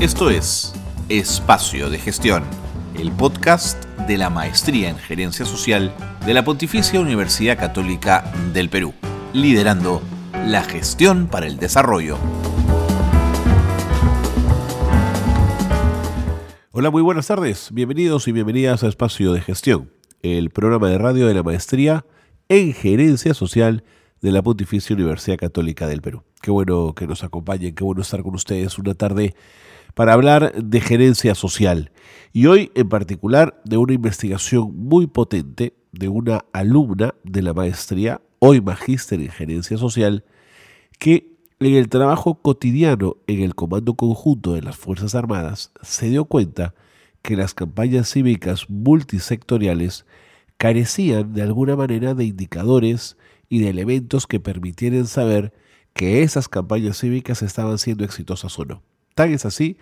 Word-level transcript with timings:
Esto 0.00 0.30
es 0.30 0.72
Espacio 1.08 1.90
de 1.90 1.98
Gestión, 1.98 2.44
el 2.96 3.10
podcast 3.10 3.84
de 4.06 4.16
la 4.16 4.30
Maestría 4.30 4.90
en 4.90 4.96
Gerencia 4.96 5.44
Social 5.44 5.92
de 6.24 6.34
la 6.34 6.44
Pontificia 6.44 7.00
Universidad 7.00 7.58
Católica 7.58 8.32
del 8.54 8.68
Perú, 8.68 8.94
liderando 9.32 10.00
la 10.46 10.62
gestión 10.62 11.26
para 11.26 11.48
el 11.48 11.56
desarrollo. 11.56 12.16
Hola, 16.70 16.90
muy 16.92 17.02
buenas 17.02 17.26
tardes. 17.26 17.70
Bienvenidos 17.72 18.28
y 18.28 18.32
bienvenidas 18.32 18.84
a 18.84 18.88
Espacio 18.88 19.32
de 19.32 19.40
Gestión, 19.40 19.90
el 20.22 20.50
programa 20.50 20.88
de 20.90 20.98
radio 20.98 21.26
de 21.26 21.34
la 21.34 21.42
Maestría 21.42 22.06
en 22.48 22.72
Gerencia 22.72 23.34
Social 23.34 23.82
de 24.20 24.30
la 24.30 24.42
Pontificia 24.42 24.94
Universidad 24.94 25.38
Católica 25.38 25.88
del 25.88 26.02
Perú. 26.02 26.22
Qué 26.40 26.52
bueno 26.52 26.94
que 26.94 27.08
nos 27.08 27.24
acompañen, 27.24 27.74
qué 27.74 27.82
bueno 27.82 28.02
estar 28.02 28.22
con 28.22 28.36
ustedes 28.36 28.78
una 28.78 28.94
tarde 28.94 29.34
para 29.94 30.12
hablar 30.12 30.52
de 30.54 30.80
gerencia 30.80 31.34
social 31.34 31.90
y 32.32 32.46
hoy 32.46 32.70
en 32.74 32.88
particular 32.88 33.60
de 33.64 33.76
una 33.78 33.94
investigación 33.94 34.74
muy 34.76 35.06
potente 35.06 35.74
de 35.92 36.08
una 36.08 36.44
alumna 36.52 37.14
de 37.24 37.42
la 37.42 37.54
maestría, 37.54 38.20
hoy 38.38 38.60
magíster 38.60 39.20
en 39.20 39.30
gerencia 39.30 39.78
social, 39.78 40.24
que 40.98 41.38
en 41.60 41.74
el 41.74 41.88
trabajo 41.88 42.40
cotidiano 42.40 43.16
en 43.26 43.40
el 43.40 43.54
Comando 43.54 43.94
Conjunto 43.94 44.52
de 44.52 44.62
las 44.62 44.76
Fuerzas 44.76 45.14
Armadas 45.14 45.72
se 45.82 46.08
dio 46.08 46.26
cuenta 46.26 46.74
que 47.22 47.36
las 47.36 47.54
campañas 47.54 48.10
cívicas 48.12 48.70
multisectoriales 48.70 50.06
carecían 50.56 51.32
de 51.32 51.42
alguna 51.42 51.76
manera 51.76 52.14
de 52.14 52.24
indicadores 52.24 53.16
y 53.48 53.60
de 53.60 53.70
elementos 53.70 54.26
que 54.26 54.40
permitieran 54.40 55.06
saber 55.06 55.52
que 55.94 56.22
esas 56.22 56.48
campañas 56.48 56.98
cívicas 56.98 57.42
estaban 57.42 57.78
siendo 57.78 58.04
exitosas 58.04 58.56
o 58.58 58.64
no. 58.64 58.82
Tan 59.18 59.32
es 59.32 59.44
así 59.44 59.78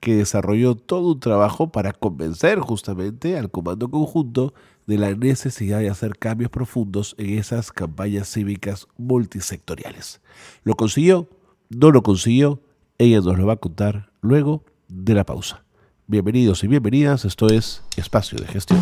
que 0.00 0.16
desarrolló 0.16 0.74
todo 0.74 1.12
un 1.12 1.20
trabajo 1.20 1.70
para 1.70 1.92
convencer 1.92 2.58
justamente 2.60 3.36
al 3.36 3.50
Comando 3.50 3.90
Conjunto 3.90 4.54
de 4.86 4.96
la 4.96 5.14
necesidad 5.14 5.80
de 5.80 5.90
hacer 5.90 6.16
cambios 6.16 6.50
profundos 6.50 7.14
en 7.18 7.38
esas 7.38 7.70
campañas 7.70 8.32
cívicas 8.32 8.86
multisectoriales. 8.96 10.22
¿Lo 10.64 10.74
consiguió? 10.74 11.28
¿No 11.68 11.90
lo 11.90 12.02
consiguió? 12.02 12.62
Ella 12.96 13.20
nos 13.20 13.36
lo 13.36 13.44
va 13.44 13.52
a 13.52 13.56
contar 13.56 14.10
luego 14.22 14.64
de 14.88 15.12
la 15.12 15.26
pausa. 15.26 15.64
Bienvenidos 16.06 16.64
y 16.64 16.68
bienvenidas, 16.68 17.26
esto 17.26 17.48
es 17.48 17.82
Espacio 17.98 18.38
de 18.38 18.46
Gestión. 18.46 18.80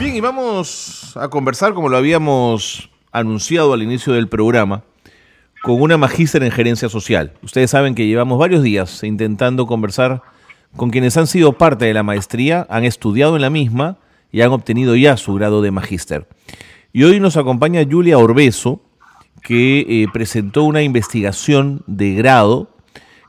Bien, 0.00 0.16
y 0.16 0.20
vamos 0.20 1.07
a 1.18 1.28
conversar 1.28 1.74
como 1.74 1.88
lo 1.88 1.96
habíamos 1.96 2.90
anunciado 3.12 3.72
al 3.72 3.82
inicio 3.82 4.12
del 4.12 4.28
programa 4.28 4.82
con 5.62 5.80
una 5.80 5.96
magíster 5.96 6.42
en 6.42 6.52
gerencia 6.52 6.88
social. 6.88 7.32
Ustedes 7.42 7.70
saben 7.70 7.94
que 7.94 8.06
llevamos 8.06 8.38
varios 8.38 8.62
días 8.62 9.02
intentando 9.02 9.66
conversar 9.66 10.22
con 10.76 10.90
quienes 10.90 11.16
han 11.16 11.26
sido 11.26 11.54
parte 11.54 11.86
de 11.86 11.94
la 11.94 12.02
maestría, 12.02 12.66
han 12.70 12.84
estudiado 12.84 13.34
en 13.34 13.42
la 13.42 13.50
misma 13.50 13.98
y 14.30 14.42
han 14.42 14.52
obtenido 14.52 14.94
ya 14.94 15.16
su 15.16 15.34
grado 15.34 15.62
de 15.62 15.70
magíster. 15.70 16.28
Y 16.92 17.02
hoy 17.02 17.18
nos 17.20 17.36
acompaña 17.36 17.86
Julia 17.88 18.18
Orbeso, 18.18 18.82
que 19.42 19.80
eh, 19.80 20.06
presentó 20.12 20.64
una 20.64 20.82
investigación 20.82 21.82
de 21.86 22.14
grado 22.14 22.70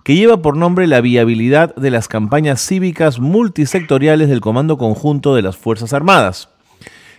que 0.03 0.15
lleva 0.15 0.41
por 0.41 0.57
nombre 0.57 0.87
la 0.87 1.01
viabilidad 1.01 1.75
de 1.75 1.91
las 1.91 2.07
campañas 2.07 2.65
cívicas 2.65 3.19
multisectoriales 3.19 4.27
del 4.29 4.41
Comando 4.41 4.77
Conjunto 4.77 5.35
de 5.35 5.41
las 5.41 5.57
Fuerzas 5.57 5.93
Armadas. 5.93 6.49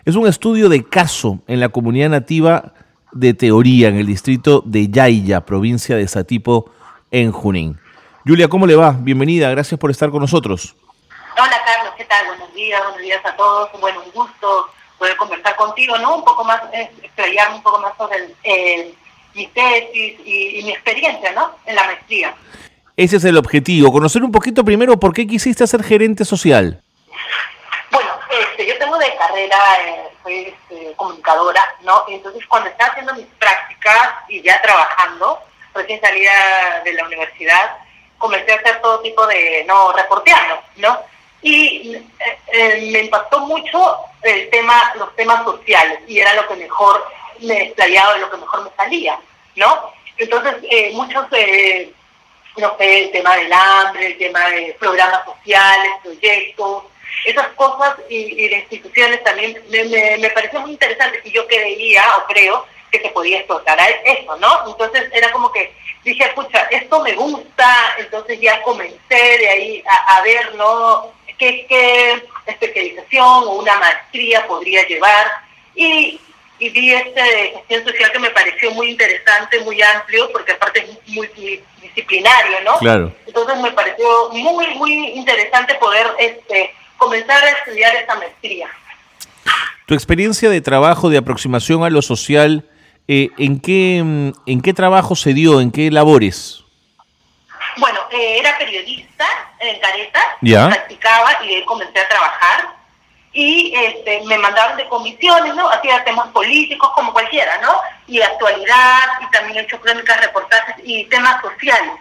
Es 0.06 0.16
un 0.16 0.26
estudio 0.26 0.70
de 0.70 0.82
caso 0.82 1.40
en 1.46 1.60
la 1.60 1.68
comunidad 1.68 2.08
nativa 2.08 2.72
de 3.12 3.34
Teoría, 3.34 3.88
en 3.88 3.96
el 3.96 4.06
distrito 4.06 4.62
de 4.64 4.88
Yaya, 4.88 5.42
provincia 5.42 5.94
de 5.94 6.08
Satipo, 6.08 6.70
en 7.10 7.32
Junín. 7.32 7.78
Julia, 8.26 8.48
¿cómo 8.48 8.66
le 8.66 8.76
va? 8.76 8.96
Bienvenida, 8.98 9.50
gracias 9.50 9.78
por 9.78 9.90
estar 9.90 10.10
con 10.10 10.20
nosotros. 10.20 10.74
Hola 11.36 11.60
Carlos, 11.66 11.92
¿qué 11.98 12.06
tal? 12.06 12.28
Buenos 12.28 12.54
días, 12.54 12.80
buenos 12.82 13.02
días 13.02 13.20
a 13.26 13.36
todos. 13.36 13.68
Bueno, 13.78 14.00
un 14.06 14.10
gusto 14.12 14.70
poder 14.98 15.16
conversar 15.18 15.54
contigo, 15.56 15.98
¿no? 15.98 16.16
Un 16.16 16.24
poco 16.24 16.44
más, 16.44 16.62
eh, 16.72 16.90
explayarme 17.02 17.56
un 17.56 17.62
poco 17.62 17.80
más 17.80 17.92
sobre 17.98 18.34
el, 18.44 18.94
mi 19.34 19.46
tesis 19.48 20.18
y, 20.24 20.60
y 20.60 20.62
mi 20.62 20.70
experiencia, 20.70 21.30
¿no? 21.32 21.50
En 21.66 21.74
la 21.74 21.84
maestría. 21.84 22.34
Ese 22.96 23.18
es 23.18 23.24
el 23.24 23.36
objetivo, 23.36 23.92
conocer 23.92 24.24
un 24.24 24.32
poquito 24.32 24.64
primero 24.64 24.98
por 24.98 25.12
qué 25.12 25.26
quisiste 25.26 25.66
ser 25.66 25.82
gerente 25.82 26.24
social. 26.24 26.82
Este, 28.30 28.66
yo 28.66 28.78
tengo 28.78 28.96
de 28.98 29.14
carrera, 29.16 29.58
eh, 29.84 30.08
soy 30.22 30.54
este, 30.54 30.94
comunicadora, 30.94 31.64
¿no? 31.82 32.04
Y 32.08 32.14
entonces 32.14 32.46
cuando 32.46 32.68
estaba 32.68 32.90
haciendo 32.90 33.14
mis 33.14 33.26
prácticas 33.38 34.14
y 34.28 34.40
ya 34.42 34.60
trabajando, 34.62 35.40
recién 35.74 36.00
salida 36.00 36.80
de 36.84 36.92
la 36.92 37.04
universidad, 37.04 37.76
comencé 38.18 38.52
a 38.52 38.56
hacer 38.56 38.80
todo 38.80 39.00
tipo 39.00 39.26
de, 39.26 39.64
no, 39.66 39.92
reporteando, 39.92 40.62
¿no? 40.76 41.00
Y 41.42 41.94
eh, 41.94 42.38
eh, 42.52 42.90
me 42.92 43.00
impactó 43.00 43.40
mucho 43.40 43.96
el 44.22 44.50
tema, 44.50 44.92
los 44.96 45.14
temas 45.16 45.42
sociales, 45.44 46.00
y 46.06 46.20
era 46.20 46.34
lo 46.34 46.46
que 46.46 46.56
mejor 46.56 47.04
me 47.40 47.64
explayaba, 47.64 48.18
lo 48.18 48.30
que 48.30 48.36
mejor 48.36 48.64
me 48.64 48.70
salía, 48.76 49.18
¿no? 49.56 49.92
Entonces, 50.20 50.56
eh, 50.70 50.90
muchos, 50.92 51.24
eh, 51.32 51.92
no 52.58 52.76
sé, 52.76 53.04
el 53.04 53.10
tema 53.10 53.36
del 53.36 53.52
hambre, 53.52 54.06
el 54.06 54.18
tema 54.18 54.50
de 54.50 54.76
programas 54.78 55.24
sociales, 55.24 55.92
proyectos, 56.02 56.84
esas 57.24 57.48
cosas 57.48 57.96
y, 58.08 58.44
y 58.44 58.48
de 58.48 58.58
instituciones 58.58 59.22
también 59.24 59.60
me, 59.68 59.84
me, 59.84 60.18
me 60.18 60.30
pareció 60.30 60.60
muy 60.60 60.72
interesante 60.72 61.20
y 61.24 61.30
yo 61.32 61.46
creía 61.46 62.02
o 62.18 62.26
creo 62.26 62.66
que 62.90 63.00
se 63.00 63.08
podía 63.10 63.38
explotar 63.38 63.78
eso, 64.04 64.36
¿no? 64.36 64.68
Entonces 64.68 65.08
era 65.12 65.30
como 65.30 65.52
que 65.52 65.72
dije, 66.04 66.24
escucha, 66.24 66.66
esto 66.70 67.00
me 67.02 67.12
gusta, 67.14 67.94
entonces 67.98 68.40
ya 68.40 68.62
comencé 68.62 68.98
de 69.38 69.48
ahí 69.48 69.84
a, 69.86 70.16
a 70.16 70.22
ver, 70.22 70.54
¿no? 70.54 71.12
¿Qué, 71.38 71.66
¿Qué 71.68 72.22
especialización 72.46 73.24
o 73.44 73.52
una 73.52 73.76
maestría 73.76 74.46
podría 74.46 74.86
llevar? 74.86 75.30
Y, 75.74 76.20
y 76.58 76.68
vi 76.68 76.92
este 76.92 77.22
de 77.22 77.52
gestión 77.54 77.84
social 77.84 78.12
que 78.12 78.18
me 78.18 78.30
pareció 78.30 78.70
muy 78.72 78.90
interesante, 78.90 79.60
muy 79.60 79.80
amplio, 79.80 80.30
porque 80.32 80.52
aparte 80.52 80.80
es 80.80 81.14
multidisciplinario, 81.14 82.60
¿no? 82.62 82.76
Claro. 82.78 83.12
Entonces 83.26 83.56
me 83.58 83.70
pareció 83.72 84.28
muy, 84.30 84.66
muy 84.74 84.92
interesante 85.12 85.74
poder 85.76 86.06
este, 86.18 86.74
comenzar 87.00 87.42
a 87.42 87.48
estudiar 87.50 87.96
esta 87.96 88.14
maestría. 88.14 88.68
Tu 89.86 89.94
experiencia 89.94 90.50
de 90.50 90.60
trabajo, 90.60 91.08
de 91.08 91.18
aproximación 91.18 91.82
a 91.82 91.90
lo 91.90 92.02
social, 92.02 92.68
eh, 93.08 93.30
¿en, 93.38 93.58
qué, 93.58 93.96
¿en 93.98 94.60
qué 94.62 94.72
trabajo 94.72 95.16
se 95.16 95.32
dio? 95.34 95.60
¿En 95.60 95.72
qué 95.72 95.90
labores? 95.90 96.62
Bueno, 97.78 97.98
eh, 98.12 98.38
era 98.38 98.56
periodista 98.58 99.26
en 99.58 99.80
Careta, 99.80 100.20
Ya. 100.42 100.68
practicaba 100.68 101.44
y 101.44 101.54
ahí 101.54 101.64
comencé 101.64 101.98
a 101.98 102.08
trabajar. 102.08 102.80
Y 103.32 103.72
este, 103.76 104.22
me 104.26 104.38
mandaron 104.38 104.76
de 104.76 104.88
comisiones, 104.88 105.54
¿no? 105.54 105.68
Hacía 105.70 106.04
temas 106.04 106.28
políticos 106.28 106.90
como 106.96 107.12
cualquiera, 107.12 107.58
¿no? 107.62 107.72
Y 108.08 108.20
actualidad, 108.20 108.98
y 109.22 109.30
también 109.30 109.58
he 109.58 109.60
hecho 109.62 109.80
crónicas, 109.80 110.20
reportajes 110.20 110.76
y 110.84 111.04
temas 111.04 111.40
sociales, 111.40 111.92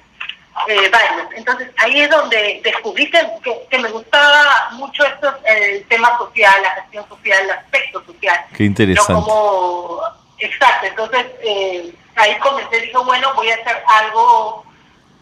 eh, 0.67 0.89
varios. 0.89 1.31
Entonces 1.35 1.69
ahí 1.77 2.01
es 2.01 2.09
donde 2.09 2.61
descubrí 2.63 3.09
que, 3.09 3.19
que, 3.43 3.67
que 3.69 3.79
me 3.79 3.89
gustaba 3.89 4.69
mucho 4.71 5.05
esto, 5.05 5.33
el 5.45 5.83
tema 5.85 6.17
social, 6.17 6.61
la 6.61 6.71
gestión 6.81 7.07
social, 7.07 7.43
el 7.43 7.51
aspecto 7.51 8.03
social. 8.05 8.39
Qué 8.55 8.65
interesante. 8.65 9.13
No 9.13 9.23
como, 9.23 10.01
exacto, 10.38 10.88
entonces 10.88 11.25
eh, 11.41 11.93
ahí 12.15 12.38
comencé, 12.39 12.81
dije, 12.81 12.97
bueno, 13.05 13.33
voy 13.35 13.49
a 13.49 13.55
hacer 13.55 13.81
algo, 13.88 14.65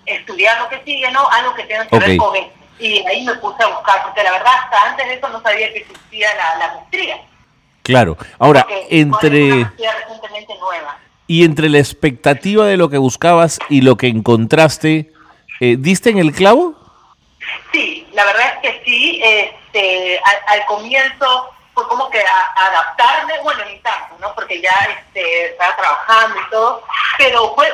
estudiar 0.06 0.60
lo 0.62 0.70
que 0.70 0.84
sigue, 0.84 1.12
¿no? 1.12 1.28
Algo 1.30 1.54
que 1.54 1.64
tenga 1.64 1.86
que 1.88 2.00
ver 2.00 2.18
con 2.18 2.36
esto. 2.36 2.54
Y 2.80 3.06
ahí 3.08 3.26
me 3.26 3.34
puse 3.36 3.64
a 3.64 3.68
buscar, 3.68 4.04
porque 4.04 4.24
la 4.24 4.32
verdad 4.32 4.54
hasta 4.64 4.90
antes 4.90 5.08
de 5.08 5.14
eso 5.16 5.30
no 5.30 5.42
sabía 5.42 5.72
que 5.74 5.80
existía 5.80 6.30
la, 6.36 6.56
la 6.58 6.74
maestría. 6.76 7.18
Claro. 7.82 8.18
Ahora, 8.38 8.62
porque 8.62 8.88
es 8.90 9.06
una 9.06 9.18
entre 9.18 9.40
maestría 9.50 9.94
recientemente 9.94 10.54
nueva. 10.60 10.98
y 11.26 11.44
entre 11.44 11.70
la 11.70 11.80
expectativa 11.80 12.66
de 12.66 12.78
lo 12.78 12.90
que 12.90 12.98
buscabas 12.98 13.60
y 13.70 13.82
lo 13.82 13.96
que 13.96 14.08
encontraste, 14.08 15.12
eh, 15.60 15.76
¿diste 15.78 16.10
en 16.10 16.20
el 16.20 16.32
clavo? 16.34 16.76
Sí, 17.72 18.08
la 18.14 18.26
verdad 18.26 18.54
es 18.56 18.60
que 18.72 18.82
sí. 18.86 19.22
Este, 19.24 20.20
al, 20.48 20.66
comienzo 20.66 21.50
fue 21.74 21.88
como 21.88 22.10
que 22.10 22.20
a- 22.20 22.68
adaptarme, 22.68 23.34
bueno, 23.44 23.64
ni 23.66 23.78
tanto, 23.80 24.16
¿no? 24.20 24.34
Porque 24.34 24.60
ya 24.62 24.72
este, 24.98 25.46
estaba 25.52 25.76
trabajando 25.78 26.40
y 26.40 26.50
todo, 26.50 26.84
pero 27.18 27.54
fue 27.56 27.68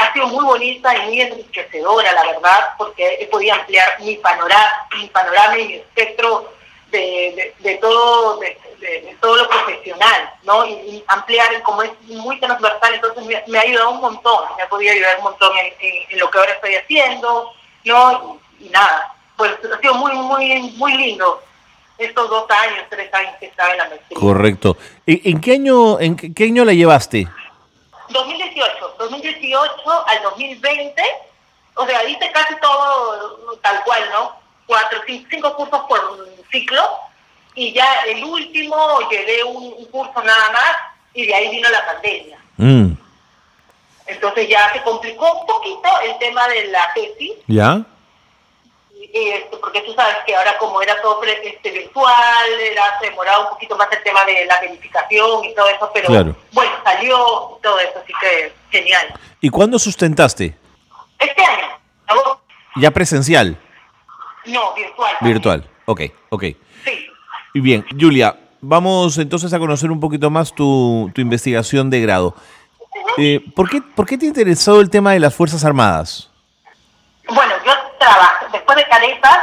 ha 0.00 0.12
sido 0.12 0.28
muy 0.28 0.44
bonita 0.44 0.96
y 0.96 1.06
muy 1.06 1.20
enriquecedora, 1.20 2.12
la 2.12 2.24
verdad, 2.24 2.70
porque 2.78 3.28
podido 3.30 3.54
ampliar 3.54 4.00
mi 4.00 4.16
panorama, 4.16 4.72
mi 4.96 5.06
panorama 5.08 5.58
y 5.58 5.68
mi 5.68 5.74
espectro 5.74 6.52
de, 6.90 6.98
de, 6.98 7.70
de 7.70 7.76
todo 7.76 8.38
de, 8.38 8.58
de- 8.80 9.00
de 9.02 9.16
todo 9.20 9.36
lo 9.36 9.48
profesional, 9.48 10.30
¿no? 10.42 10.64
Y, 10.66 10.72
y 10.72 11.04
ampliar, 11.08 11.52
y 11.52 11.60
como 11.62 11.82
es 11.82 11.90
muy 12.02 12.38
transversal, 12.40 12.94
entonces 12.94 13.24
me, 13.26 13.42
me 13.46 13.58
ha 13.58 13.62
ayudado 13.62 13.90
un 13.90 14.00
montón, 14.00 14.44
me 14.56 14.62
ha 14.62 14.68
podido 14.68 14.92
ayudar 14.92 15.18
un 15.18 15.24
montón 15.24 15.56
en, 15.58 15.66
en- 15.80 16.02
en 16.10 16.18
lo 16.18 16.30
que 16.30 16.38
ahora 16.38 16.52
estoy 16.52 16.74
haciendo, 16.76 17.52
¿no? 17.84 18.40
Y, 18.58 18.66
y 18.66 18.68
nada, 18.70 19.12
pues 19.36 19.52
ha 19.72 19.78
sido 19.80 19.94
muy, 19.94 20.12
muy, 20.12 20.60
muy 20.76 20.94
lindo 20.96 21.42
estos 21.98 22.30
dos 22.30 22.50
años, 22.50 22.84
tres 22.88 23.12
años 23.12 23.34
que 23.38 23.46
estaba 23.46 23.70
en 23.72 23.78
la 23.78 23.88
maestría. 23.88 24.18
Correcto. 24.18 24.76
¿En, 25.06 25.40
qué 25.40 25.52
año 25.52 26.00
en 26.00 26.16
qué, 26.16 26.44
año 26.44 26.64
la 26.64 26.72
llevaste? 26.72 27.28
2018, 28.08 28.96
2018 28.98 30.04
al 30.06 30.22
2020, 30.22 31.02
o 31.74 31.86
sea, 31.86 32.02
hice 32.04 32.30
casi 32.32 32.54
todo 32.60 33.56
tal 33.62 33.82
cual, 33.84 34.02
¿no? 34.12 34.32
Cuatro, 34.66 35.00
cinco, 35.06 35.54
cursos 35.56 35.80
por 35.88 36.28
ciclo 36.50 36.82
y 37.60 37.74
ya 37.74 37.86
el 38.06 38.24
último 38.24 38.74
llevé 39.10 39.44
un, 39.44 39.84
curso 39.92 40.22
nada 40.24 40.50
más 40.50 40.76
y 41.12 41.26
de 41.26 41.34
ahí 41.34 41.50
vino 41.50 41.68
la 41.68 41.84
pandemia. 41.84 42.38
Mm. 42.56 42.92
Entonces 44.06 44.48
ya 44.48 44.72
se 44.72 44.82
complicó 44.82 45.30
un 45.40 45.46
poquito 45.46 45.88
el 46.04 46.16
tema 46.16 46.48
de 46.48 46.68
la 46.68 46.90
tesis. 46.94 47.32
¿Ya? 47.46 47.82
Porque 49.60 49.82
tú 49.82 49.92
sabes 49.92 50.16
que 50.24 50.34
ahora 50.34 50.56
como 50.56 50.80
era 50.80 51.02
todo 51.02 51.22
este, 51.22 51.70
virtual, 51.70 52.48
era, 52.62 52.98
se 52.98 53.10
demoraba 53.10 53.40
un 53.40 53.48
poquito 53.50 53.76
más 53.76 53.88
el 53.92 54.02
tema 54.04 54.24
de 54.24 54.46
la 54.46 54.58
verificación 54.62 55.44
y 55.44 55.54
todo 55.54 55.68
eso, 55.68 55.90
pero 55.92 56.34
bueno, 56.52 56.72
salió 56.82 57.58
todo 57.62 57.78
eso, 57.78 57.98
así 58.02 58.12
que 58.22 58.54
genial. 58.70 59.12
¿Y 59.38 59.50
cuándo 59.50 59.78
sustentaste? 59.78 60.56
Este 61.18 61.44
año. 61.44 61.68
¿Ya 62.76 62.90
presencial? 62.90 63.58
No, 64.46 64.72
virtual. 64.72 65.16
Virtual, 65.20 65.70
ok, 65.84 66.00
ok. 66.30 66.44
Y 67.52 67.60
bien, 67.60 67.84
Julia, 67.98 68.36
vamos 68.60 69.18
entonces 69.18 69.52
a 69.52 69.58
conocer 69.58 69.90
un 69.90 70.00
poquito 70.00 70.30
más 70.30 70.54
tu, 70.54 71.10
tu 71.14 71.20
investigación 71.20 71.90
de 71.90 72.00
grado. 72.00 72.34
Eh, 73.16 73.44
¿por, 73.54 73.68
qué, 73.68 73.80
¿Por 73.82 74.06
qué 74.06 74.16
te 74.16 74.26
interesó 74.26 74.80
el 74.80 74.90
tema 74.90 75.12
de 75.12 75.20
las 75.20 75.34
Fuerzas 75.34 75.64
Armadas? 75.64 76.30
Bueno, 77.28 77.52
yo 77.64 77.72
trabajé, 77.98 78.46
después 78.52 78.76
de 78.76 78.84
Caretas, 78.84 79.38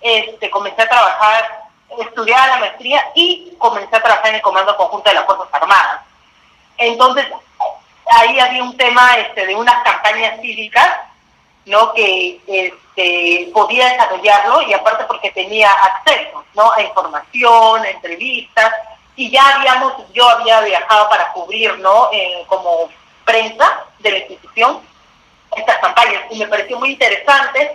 este, 0.00 0.50
comencé 0.50 0.82
a 0.82 0.88
trabajar, 0.88 1.64
estudiar 2.00 2.48
la 2.48 2.58
maestría 2.58 3.02
y 3.14 3.54
comencé 3.58 3.94
a 3.96 4.02
trabajar 4.02 4.28
en 4.30 4.36
el 4.36 4.42
Comando 4.42 4.76
Conjunto 4.76 5.10
de 5.10 5.16
las 5.16 5.26
Fuerzas 5.26 5.48
Armadas. 5.52 6.00
Entonces, 6.78 7.26
ahí 8.10 8.38
había 8.40 8.62
un 8.62 8.76
tema 8.76 9.14
este, 9.16 9.46
de 9.46 9.54
unas 9.54 9.82
campañas 9.82 10.40
cívicas, 10.40 10.88
¿no? 11.66 11.92
Que 11.92 12.40
este, 12.46 13.50
podía 13.52 13.90
desarrollarlo 13.90 14.62
y 14.62 14.72
aparte 14.72 15.04
porque 15.04 15.30
tenía 15.30 15.70
acceso, 15.70 16.44
¿no? 16.54 16.72
A 16.72 16.82
información, 16.82 17.82
a 17.82 17.90
entrevistas 17.90 18.72
y 19.16 19.30
ya 19.30 19.56
habíamos, 19.56 19.94
yo 20.12 20.28
había 20.28 20.60
viajado 20.62 21.08
para 21.08 21.32
cubrir, 21.32 21.78
¿no? 21.78 22.08
Eh, 22.12 22.44
como 22.46 22.88
prensa 23.24 23.84
de 24.00 24.10
la 24.10 24.18
institución 24.18 24.80
estas 25.56 25.78
campañas 25.78 26.22
y 26.30 26.38
me 26.38 26.46
pareció 26.46 26.78
muy 26.78 26.92
interesante 26.92 27.72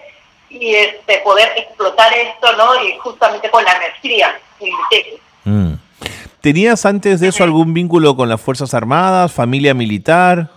y 0.49 0.73
este 0.75 1.19
poder 1.19 1.51
explotar 1.57 2.13
esto, 2.13 2.53
¿no? 2.53 2.81
Y 2.83 2.97
justamente 2.97 3.49
con 3.49 3.63
la 3.63 3.77
maestría 3.77 4.39
mm. 5.43 5.73
¿Tenías 6.41 6.85
antes 6.85 7.19
de 7.19 7.27
eso 7.27 7.43
algún 7.43 7.73
vínculo 7.73 8.15
con 8.15 8.29
las 8.29 8.39
Fuerzas 8.39 8.73
Armadas, 8.73 9.31
familia 9.31 9.73
militar? 9.73 10.49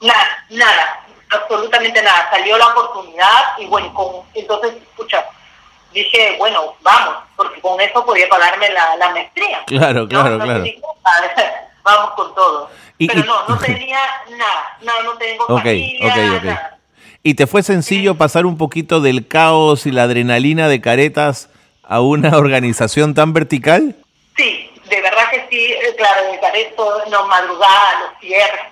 Nada, 0.00 0.44
nada, 0.50 1.05
absolutamente 1.36 2.02
nada. 2.02 2.28
Salió 2.30 2.58
la 2.58 2.68
oportunidad 2.68 3.58
y 3.58 3.66
bueno, 3.66 3.92
con, 3.94 4.22
entonces, 4.34 4.74
escucha, 4.82 5.24
dije, 5.92 6.36
bueno, 6.38 6.74
vamos, 6.82 7.16
porque 7.36 7.60
con 7.60 7.80
eso 7.80 8.04
podía 8.04 8.28
pagarme 8.28 8.70
la, 8.70 8.96
la 8.96 9.10
maestría. 9.10 9.64
Claro, 9.66 10.06
claro, 10.08 10.38
claro. 10.38 10.64
vamos 11.82 12.10
con 12.14 12.34
todo. 12.34 12.70
Pero 12.98 13.24
no, 13.24 13.46
no 13.48 13.58
tenía 13.64 13.98
nada, 14.30 14.78
no, 14.82 15.02
no 15.02 15.18
tengo 15.18 15.44
okay, 15.48 15.98
familia, 15.98 16.40
Nada. 16.42 16.78
¿Y 17.22 17.34
te 17.34 17.46
fue 17.46 17.62
sencillo 17.62 18.14
pasar 18.14 18.46
un 18.46 18.56
poquito 18.56 19.00
del 19.00 19.26
caos 19.26 19.86
y 19.86 19.90
la 19.90 20.04
adrenalina 20.04 20.68
de 20.68 20.80
caretas 20.80 21.48
a 21.82 22.00
una 22.00 22.36
organización 22.36 23.14
tan 23.14 23.32
vertical? 23.32 23.96
Sí, 24.36 24.70
de 24.88 25.00
verdad 25.00 25.30
que 25.30 25.46
sí, 25.50 25.72
eh, 25.72 25.94
claro, 25.96 26.30
de 26.30 26.38
careto, 26.38 27.02
no 27.10 27.26
madrugada, 27.26 28.00
los 28.00 28.20
cierres, 28.20 28.66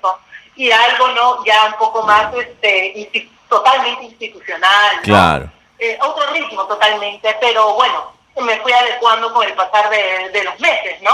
y 0.57 0.71
algo 0.71 1.09
no 1.09 1.45
ya 1.45 1.67
un 1.67 1.79
poco 1.79 2.03
más 2.05 2.33
este 2.35 3.31
totalmente 3.49 4.05
institucional. 4.05 5.01
Claro. 5.03 5.51
Eh, 5.79 5.99
otro 6.01 6.23
ritmo 6.33 6.65
totalmente, 6.67 7.29
pero 7.41 7.75
bueno, 7.75 8.13
me 8.45 8.59
fui 8.61 8.73
adecuando 8.73 9.33
con 9.33 9.47
el 9.47 9.55
pasar 9.55 9.91
de, 9.91 10.45
los 10.45 10.59
meses, 10.61 11.03
¿no? 11.03 11.11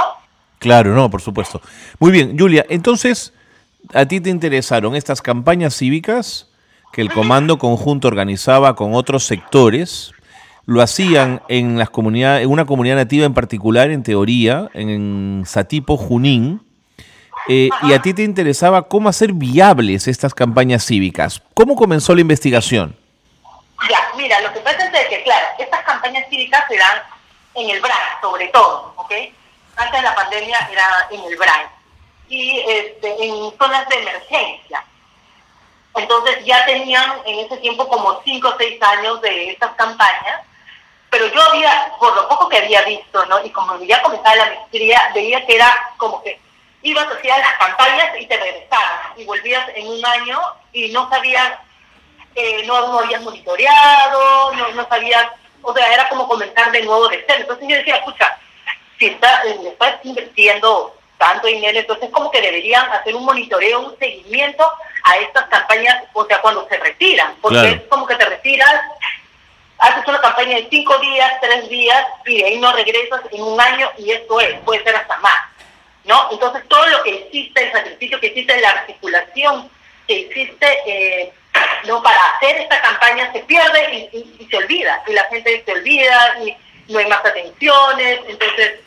Claro, 0.58 0.94
no, 0.94 1.10
por 1.10 1.20
supuesto. 1.20 1.60
Muy 1.98 2.12
bien, 2.12 2.38
Julia, 2.38 2.64
entonces, 2.68 3.32
¿a 3.94 4.06
ti 4.06 4.20
te 4.20 4.30
interesaron 4.30 4.94
estas 4.94 5.22
campañas 5.22 5.74
cívicas 5.76 6.48
que 6.92 7.00
el 7.00 7.12
Comando 7.12 7.58
Conjunto 7.58 8.08
organizaba 8.08 8.76
con 8.76 8.94
otros 8.94 9.24
sectores? 9.24 10.12
Lo 10.66 10.82
hacían 10.82 11.42
en, 11.48 11.78
las 11.78 11.90
comunidades, 11.90 12.44
en 12.44 12.50
una 12.50 12.66
comunidad 12.66 12.96
nativa 12.96 13.24
en 13.26 13.34
particular, 13.34 13.90
en 13.90 14.02
teoría, 14.02 14.68
en 14.74 15.44
Satipo, 15.46 15.96
Junín, 15.96 16.62
eh, 17.52 17.68
y 17.82 17.92
a 17.92 18.00
ti 18.00 18.14
te 18.14 18.22
interesaba 18.22 18.82
cómo 18.82 19.08
hacer 19.08 19.32
viables 19.32 20.06
estas 20.06 20.32
campañas 20.32 20.86
cívicas. 20.86 21.42
¿Cómo 21.52 21.74
comenzó 21.74 22.14
la 22.14 22.20
investigación? 22.20 22.96
Ya, 23.90 24.08
mira, 24.16 24.40
lo 24.40 24.52
que 24.52 24.60
pasa 24.60 24.84
es 24.86 25.08
que, 25.08 25.24
claro, 25.24 25.46
estas 25.58 25.80
campañas 25.80 26.28
cívicas 26.30 26.64
se 26.68 26.76
dan 26.76 27.02
en 27.56 27.70
el 27.70 27.80
BRAE, 27.80 28.20
sobre 28.20 28.46
todo, 28.48 28.94
¿ok? 28.94 29.12
Antes 29.76 30.00
de 30.00 30.02
la 30.02 30.14
pandemia 30.14 30.68
era 30.70 31.08
en 31.10 31.24
el 31.24 31.36
BRAE. 31.36 31.66
Y 32.28 32.60
este, 32.60 33.16
en 33.24 33.58
zonas 33.58 33.88
de 33.88 33.96
emergencia. 33.96 34.84
Entonces 35.96 36.44
ya 36.44 36.64
tenían 36.66 37.14
en 37.26 37.46
ese 37.46 37.56
tiempo 37.56 37.88
como 37.88 38.20
cinco 38.22 38.50
o 38.50 38.58
seis 38.58 38.80
años 38.80 39.20
de 39.22 39.50
estas 39.50 39.72
campañas, 39.72 40.42
pero 41.10 41.26
yo 41.26 41.42
había, 41.42 41.94
por 41.98 42.14
lo 42.14 42.28
poco 42.28 42.48
que 42.48 42.58
había 42.58 42.82
visto, 42.82 43.26
¿no? 43.26 43.44
Y 43.44 43.50
como 43.50 43.76
ya 43.82 44.00
comenzaba 44.02 44.36
la 44.36 44.46
maestría, 44.46 45.10
veía 45.12 45.44
que 45.44 45.56
era 45.56 45.76
como 45.96 46.22
que 46.22 46.38
ibas 46.82 47.06
hacia 47.06 47.38
las 47.38 47.58
campañas 47.58 48.18
y 48.18 48.26
te 48.26 48.36
regresabas, 48.36 49.16
y 49.16 49.24
volvías 49.24 49.68
en 49.74 49.86
un 49.86 50.04
año 50.04 50.40
y 50.72 50.88
no 50.90 51.08
sabías 51.10 51.58
eh, 52.34 52.62
no, 52.64 52.88
no 52.88 53.00
habías 53.00 53.22
monitoreado, 53.22 54.52
no, 54.54 54.68
no 54.70 54.88
sabías, 54.88 55.26
o 55.62 55.74
sea, 55.74 55.92
era 55.92 56.08
como 56.08 56.28
comenzar 56.28 56.70
de 56.70 56.82
nuevo 56.82 57.08
de 57.08 57.24
cero. 57.26 57.40
Entonces 57.40 57.68
yo 57.68 57.76
decía, 57.76 57.96
escucha, 57.96 58.38
si 58.98 59.06
está, 59.06 59.42
eh, 59.44 59.58
estás 59.66 60.04
invirtiendo 60.04 60.94
tanto 61.18 61.48
dinero, 61.48 61.78
entonces 61.78 62.08
como 62.10 62.30
que 62.30 62.40
deberían 62.40 62.90
hacer 62.92 63.14
un 63.14 63.24
monitoreo, 63.24 63.80
un 63.80 63.98
seguimiento 63.98 64.64
a 65.02 65.16
estas 65.18 65.46
campañas, 65.48 66.04
o 66.14 66.24
sea, 66.24 66.40
cuando 66.40 66.66
se 66.68 66.78
retiran, 66.78 67.34
porque 67.42 67.68
es 67.68 67.82
como 67.88 68.06
que 68.06 68.14
te 68.14 68.24
retiras, 68.24 68.80
haces 69.78 70.06
una 70.06 70.20
campaña 70.20 70.56
de 70.56 70.68
cinco 70.70 70.96
días, 70.98 71.32
tres 71.42 71.68
días, 71.68 72.06
y 72.24 72.38
de 72.38 72.46
ahí 72.46 72.58
no 72.58 72.72
regresas 72.72 73.20
en 73.32 73.42
un 73.42 73.60
año, 73.60 73.90
y 73.98 74.12
esto 74.12 74.40
es, 74.40 74.58
puede 74.60 74.82
ser 74.82 74.96
hasta 74.96 75.18
más, 75.18 75.36
¿no? 76.04 76.28
Entonces 76.30 76.66
todo 76.68 76.86
lo 76.86 77.02
que 77.02 77.24
existe, 77.24 77.64
el 77.64 77.72
sacrificio 77.72 78.20
que 78.20 78.28
existe, 78.28 78.60
la 78.60 78.70
articulación 78.70 79.70
que 80.06 80.20
existe, 80.20 80.78
eh, 80.86 81.32
no 81.86 82.02
para 82.02 82.20
hacer 82.30 82.56
esta 82.56 82.80
campaña 82.80 83.32
se 83.32 83.40
pierde 83.40 84.10
y, 84.12 84.46
se 84.50 84.56
olvida, 84.56 85.02
y 85.06 85.12
la 85.12 85.24
gente 85.24 85.62
se 85.64 85.72
olvida, 85.72 86.38
y 86.44 86.56
no 86.92 86.98
hay 86.98 87.06
más 87.06 87.24
atenciones, 87.24 88.20
entonces 88.26 88.80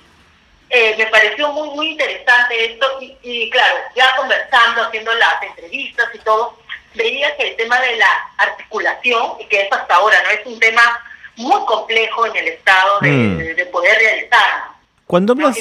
eh, 0.69 0.95
me 0.97 1.05
pareció 1.07 1.51
muy, 1.51 1.69
muy 1.69 1.89
interesante 1.91 2.73
esto, 2.73 2.99
y, 3.21 3.49
claro, 3.49 3.75
ya 3.95 4.15
conversando, 4.15 4.83
haciendo 4.83 5.13
las 5.13 5.41
entrevistas 5.43 6.07
y 6.13 6.19
todo, 6.19 6.57
veía 6.95 7.35
que 7.37 7.49
el 7.49 7.55
tema 7.55 7.79
de 7.79 7.95
la 7.95 8.29
articulación, 8.37 9.33
y 9.39 9.45
que 9.45 9.61
es 9.61 9.71
hasta 9.71 9.95
ahora, 9.95 10.17
¿no? 10.23 10.29
Es 10.29 10.45
un 10.45 10.59
tema 10.59 11.03
muy 11.35 11.65
complejo 11.65 12.25
en 12.27 12.35
el 12.35 12.47
Estado 12.49 12.99
de, 13.01 13.09
mm. 13.09 13.71
poder 13.71 13.97
realizar. 13.97 14.63
Cuando 15.07 15.33
hablas... 15.33 15.57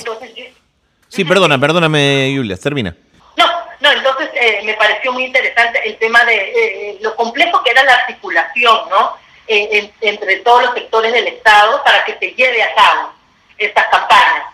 sí, 1.13 1.25
perdona, 1.25 1.59
perdóname, 1.59 2.33
Julia, 2.35 2.57
termina. 2.57 2.97
No, 3.37 3.45
no, 3.81 3.93
entonces 3.93 4.31
eh, 4.35 4.61
me 4.65 4.75
pareció 4.75 5.13
muy 5.13 5.25
interesante 5.25 5.81
el 5.85 5.97
tema 5.99 6.25
de 6.25 6.35
eh, 6.35 6.53
eh, 6.55 6.99
lo 7.01 7.15
complejo 7.15 7.63
que 7.63 7.71
era 7.71 7.85
la 7.85 7.95
articulación, 7.95 8.89
¿no? 8.89 9.21
entre 9.49 10.37
todos 10.39 10.63
los 10.63 10.73
sectores 10.73 11.13
del 11.13 11.27
Estado 11.27 11.83
para 11.85 12.05
que 12.07 12.17
se 12.19 12.31
lleve 12.33 12.63
a 12.63 12.75
cabo 12.75 13.13
estas 13.59 13.87
campañas 13.89 14.45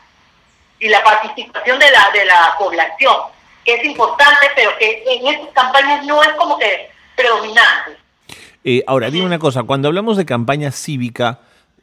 y 0.80 0.88
la 0.88 1.04
participación 1.04 1.78
de 1.78 1.88
la 1.90 2.10
de 2.12 2.24
la 2.24 2.56
población, 2.58 3.14
que 3.64 3.74
es 3.74 3.84
importante, 3.84 4.50
pero 4.56 4.76
que 4.76 5.04
en 5.06 5.26
estas 5.28 5.50
campañas 5.52 6.04
no 6.04 6.20
es 6.22 6.30
como 6.30 6.58
que 6.58 6.90
predominante. 7.14 7.96
ahora, 8.88 9.10
dime 9.10 9.26
una 9.26 9.38
cosa, 9.38 9.62
cuando 9.62 9.86
hablamos 9.86 10.16
de 10.16 10.26
campaña 10.26 10.72
cívica, 10.72 11.40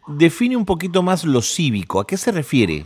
define 0.08 0.58
un 0.58 0.66
poquito 0.66 1.02
más 1.02 1.24
lo 1.24 1.42
cívico, 1.42 2.02
¿a 2.02 2.08
qué 2.08 2.18
se 2.18 2.32
refiere? 2.32 2.84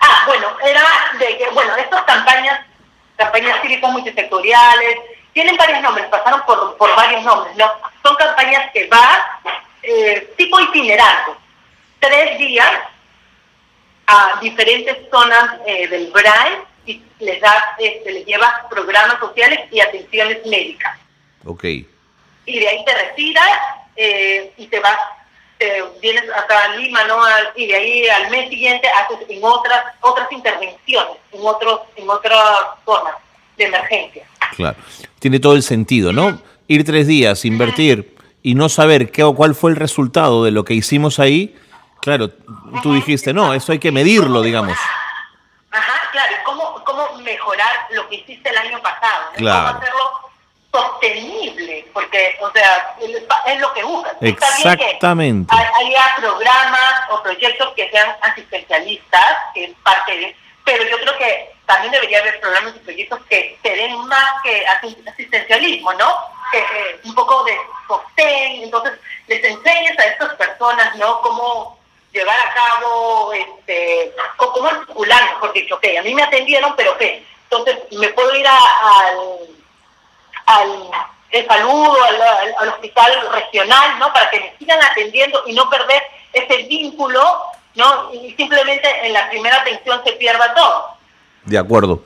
Ah, 0.00 0.24
bueno, 0.26 0.48
era 0.64 0.80
de 1.26 1.38
que, 1.38 1.48
bueno, 1.50 1.76
estas 1.76 2.02
campañas 2.02 2.60
campañas 3.16 3.60
cívicas 3.62 3.90
multisectoriales, 3.92 4.96
tienen 5.32 5.56
varios 5.56 5.80
nombres, 5.80 6.06
pasaron 6.06 6.42
por, 6.42 6.76
por 6.76 6.94
varios 6.96 7.22
nombres, 7.22 7.56
¿no? 7.56 7.70
Son 8.02 8.14
campañas 8.16 8.70
que 8.72 8.86
van 8.86 9.18
eh, 9.82 10.32
tipo 10.36 10.60
itinerante, 10.60 11.32
tres 12.00 12.38
días 12.38 12.70
a 14.06 14.38
diferentes 14.40 14.96
zonas 15.10 15.60
eh, 15.66 15.88
del 15.88 16.10
BRAE 16.10 16.62
y 16.86 17.02
les, 17.20 17.40
da, 17.40 17.76
este, 17.78 18.12
les 18.12 18.26
lleva 18.26 18.66
programas 18.68 19.18
sociales 19.18 19.60
y 19.70 19.80
atenciones 19.80 20.44
médicas. 20.46 20.98
Ok. 21.44 21.64
Y 21.64 22.58
de 22.58 22.68
ahí 22.68 22.84
te 22.84 22.94
retiras 22.94 23.58
eh, 23.96 24.52
y 24.56 24.66
te 24.66 24.80
vas, 24.80 24.98
te 25.62 25.84
vienes 26.00 26.24
acá 26.30 26.64
a 26.64 26.76
Lima, 26.76 27.04
¿no? 27.04 27.20
Y 27.54 27.68
de 27.68 27.74
ahí 27.76 28.08
al 28.08 28.30
mes 28.30 28.48
siguiente 28.48 28.88
haces 28.88 29.18
en 29.28 29.38
otras 29.42 29.84
otras 30.00 30.30
intervenciones, 30.32 31.16
en 31.30 31.40
otros 31.44 31.80
en 31.94 32.10
otras 32.10 32.40
zonas 32.84 33.14
de 33.56 33.64
emergencia. 33.64 34.26
Claro, 34.56 34.76
tiene 35.20 35.38
todo 35.38 35.54
el 35.54 35.62
sentido, 35.62 36.12
¿no? 36.12 36.40
Ir 36.66 36.84
tres 36.84 37.06
días, 37.06 37.44
invertir 37.44 38.16
y 38.42 38.54
no 38.54 38.68
saber 38.68 39.12
qué 39.12 39.22
o 39.22 39.34
cuál 39.34 39.54
fue 39.54 39.70
el 39.70 39.76
resultado 39.76 40.44
de 40.44 40.50
lo 40.50 40.64
que 40.64 40.74
hicimos 40.74 41.20
ahí, 41.20 41.56
claro, 42.00 42.30
tú 42.82 42.94
dijiste, 42.94 43.32
no, 43.32 43.54
eso 43.54 43.70
hay 43.70 43.78
que 43.78 43.92
medirlo, 43.92 44.42
digamos. 44.42 44.76
Ajá, 45.70 46.10
claro, 46.10 46.32
y 46.32 46.44
cómo, 46.44 46.82
cómo 46.84 47.18
mejorar 47.18 47.86
lo 47.92 48.08
que 48.08 48.16
hiciste 48.16 48.50
el 48.50 48.58
año 48.58 48.80
pasado, 48.82 49.30
claro. 49.36 49.66
cómo 49.68 49.78
hacerlo 49.78 50.21
sostenible, 50.72 51.86
porque, 51.92 52.36
o 52.40 52.50
sea, 52.50 52.96
es 53.46 53.60
lo 53.60 53.72
que 53.74 53.84
buscan. 53.84 54.16
Exactamente. 54.20 55.54
haya 55.54 56.14
programas 56.16 57.10
o 57.10 57.22
proyectos 57.22 57.74
que 57.74 57.90
sean 57.90 58.16
asistencialistas, 58.22 59.36
que 59.54 59.64
es 59.64 59.70
parte 59.82 60.16
de... 60.16 60.36
Pero 60.64 60.84
yo 60.84 60.98
creo 61.00 61.18
que 61.18 61.52
también 61.66 61.92
debería 61.92 62.20
haber 62.20 62.40
programas 62.40 62.74
y 62.76 62.78
proyectos 62.80 63.20
que 63.28 63.58
se 63.62 63.70
den 63.70 63.96
más 64.06 64.42
que 64.42 64.64
asistencialismo, 65.06 65.92
¿no? 65.94 66.16
Que 66.50 67.00
un 67.04 67.14
poco 67.14 67.44
de 67.44 67.56
sostén, 67.86 68.62
entonces 68.62 68.92
les 69.26 69.44
enseñes 69.44 69.98
a 69.98 70.06
estas 70.06 70.34
personas, 70.36 70.96
¿no? 70.96 71.20
Cómo 71.20 71.78
llevar 72.12 72.38
a 72.38 72.54
cabo, 72.54 73.32
este, 73.32 74.12
cómo 74.36 74.68
articular, 74.68 75.24
mejor 75.34 75.52
dicho, 75.52 75.74
ok, 75.76 75.84
a 75.98 76.02
mí 76.02 76.14
me 76.14 76.22
atendieron, 76.22 76.74
pero 76.76 76.96
qué, 76.98 77.24
entonces 77.44 77.78
me 77.92 78.08
puedo 78.10 78.34
ir 78.34 78.46
al 78.46 79.51
al 80.54 80.90
el 81.32 81.46
saludo, 81.46 81.96
al, 82.60 82.68
hospital 82.68 83.10
regional, 83.32 83.98
¿no? 83.98 84.12
Para 84.12 84.30
que 84.30 84.38
me 84.38 84.52
sigan 84.58 84.78
atendiendo 84.84 85.42
y 85.46 85.54
no 85.54 85.68
perder 85.68 86.02
ese 86.32 86.64
vínculo, 86.68 87.20
¿no? 87.74 88.12
Y 88.12 88.34
simplemente 88.34 88.86
en 89.02 89.14
la 89.14 89.30
primera 89.30 89.62
atención 89.62 90.00
se 90.04 90.12
pierda 90.12 90.54
todo. 90.54 90.84
De 91.46 91.58
acuerdo. 91.58 92.04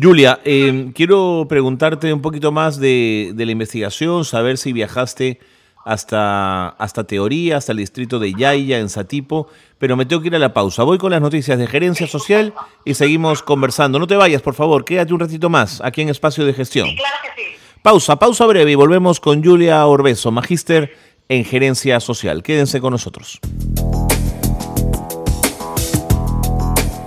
Julia, 0.00 0.40
eh, 0.44 0.92
quiero 0.94 1.46
preguntarte 1.48 2.12
un 2.12 2.22
poquito 2.22 2.52
más 2.52 2.78
de, 2.78 3.32
de, 3.34 3.44
la 3.44 3.52
investigación, 3.52 4.24
saber 4.24 4.56
si 4.56 4.72
viajaste 4.72 5.40
hasta, 5.84 6.68
hasta 6.68 7.04
Teoría, 7.04 7.56
hasta 7.56 7.72
el 7.72 7.78
distrito 7.78 8.18
de 8.18 8.32
Yaya, 8.32 8.78
en 8.78 8.88
Satipo, 8.88 9.48
pero 9.78 9.96
me 9.96 10.06
tengo 10.06 10.22
que 10.22 10.28
ir 10.28 10.36
a 10.36 10.38
la 10.38 10.54
pausa. 10.54 10.84
Voy 10.84 10.96
con 10.96 11.10
las 11.10 11.20
noticias 11.20 11.58
de 11.58 11.66
gerencia 11.66 12.06
social 12.06 12.54
y 12.84 12.94
seguimos 12.94 13.42
conversando. 13.42 13.98
No 13.98 14.06
te 14.06 14.16
vayas, 14.16 14.40
por 14.40 14.54
favor, 14.54 14.84
quédate 14.84 15.12
un 15.12 15.20
ratito 15.20 15.50
más 15.50 15.80
aquí 15.82 16.00
en 16.02 16.08
Espacio 16.08 16.46
de 16.46 16.54
Gestión. 16.54 16.86
Sí, 16.86 16.96
claro 16.96 17.16
que 17.22 17.42
sí. 17.42 17.59
Pausa, 17.82 18.16
pausa 18.16 18.44
breve 18.44 18.72
y 18.72 18.74
volvemos 18.74 19.20
con 19.20 19.42
Julia 19.42 19.86
Orbeso, 19.86 20.30
magíster 20.30 20.92
en 21.30 21.46
gerencia 21.46 21.98
social. 21.98 22.42
Quédense 22.42 22.78
con 22.78 22.90
nosotros. 22.90 23.40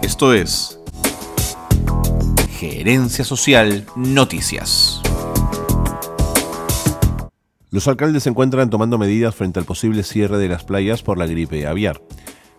Esto 0.01 0.33
es 0.33 0.79
Gerencia 2.57 3.23
Social 3.23 3.85
Noticias. 3.95 4.99
Los 7.69 7.87
alcaldes 7.87 8.23
se 8.23 8.29
encuentran 8.29 8.71
tomando 8.71 8.97
medidas 8.97 9.35
frente 9.35 9.59
al 9.59 9.65
posible 9.65 10.01
cierre 10.01 10.39
de 10.39 10.49
las 10.49 10.63
playas 10.63 11.03
por 11.03 11.19
la 11.19 11.27
gripe 11.27 11.67
aviar. 11.67 12.01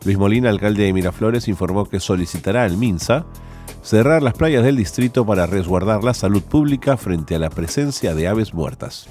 Luis 0.05 0.19
Molina, 0.19 0.51
alcalde 0.51 0.85
de 0.85 0.93
Miraflores, 0.93 1.49
informó 1.49 1.89
que 1.89 1.99
solicitará 1.99 2.63
al 2.63 2.77
MINSA 2.77 3.27
cerrar 3.85 4.23
las 4.23 4.35
playas 4.35 4.65
del 4.65 4.77
distrito 4.77 5.27
para 5.27 5.47
resguardar 5.47 6.03
la 6.03 6.15
salud 6.15 6.43
pública 6.43 6.97
frente 6.97 7.35
a 7.35 7.39
la 7.39 7.51
presencia 7.51 8.15
de 8.15 8.27
aves 8.27 8.55
muertas. 8.55 9.07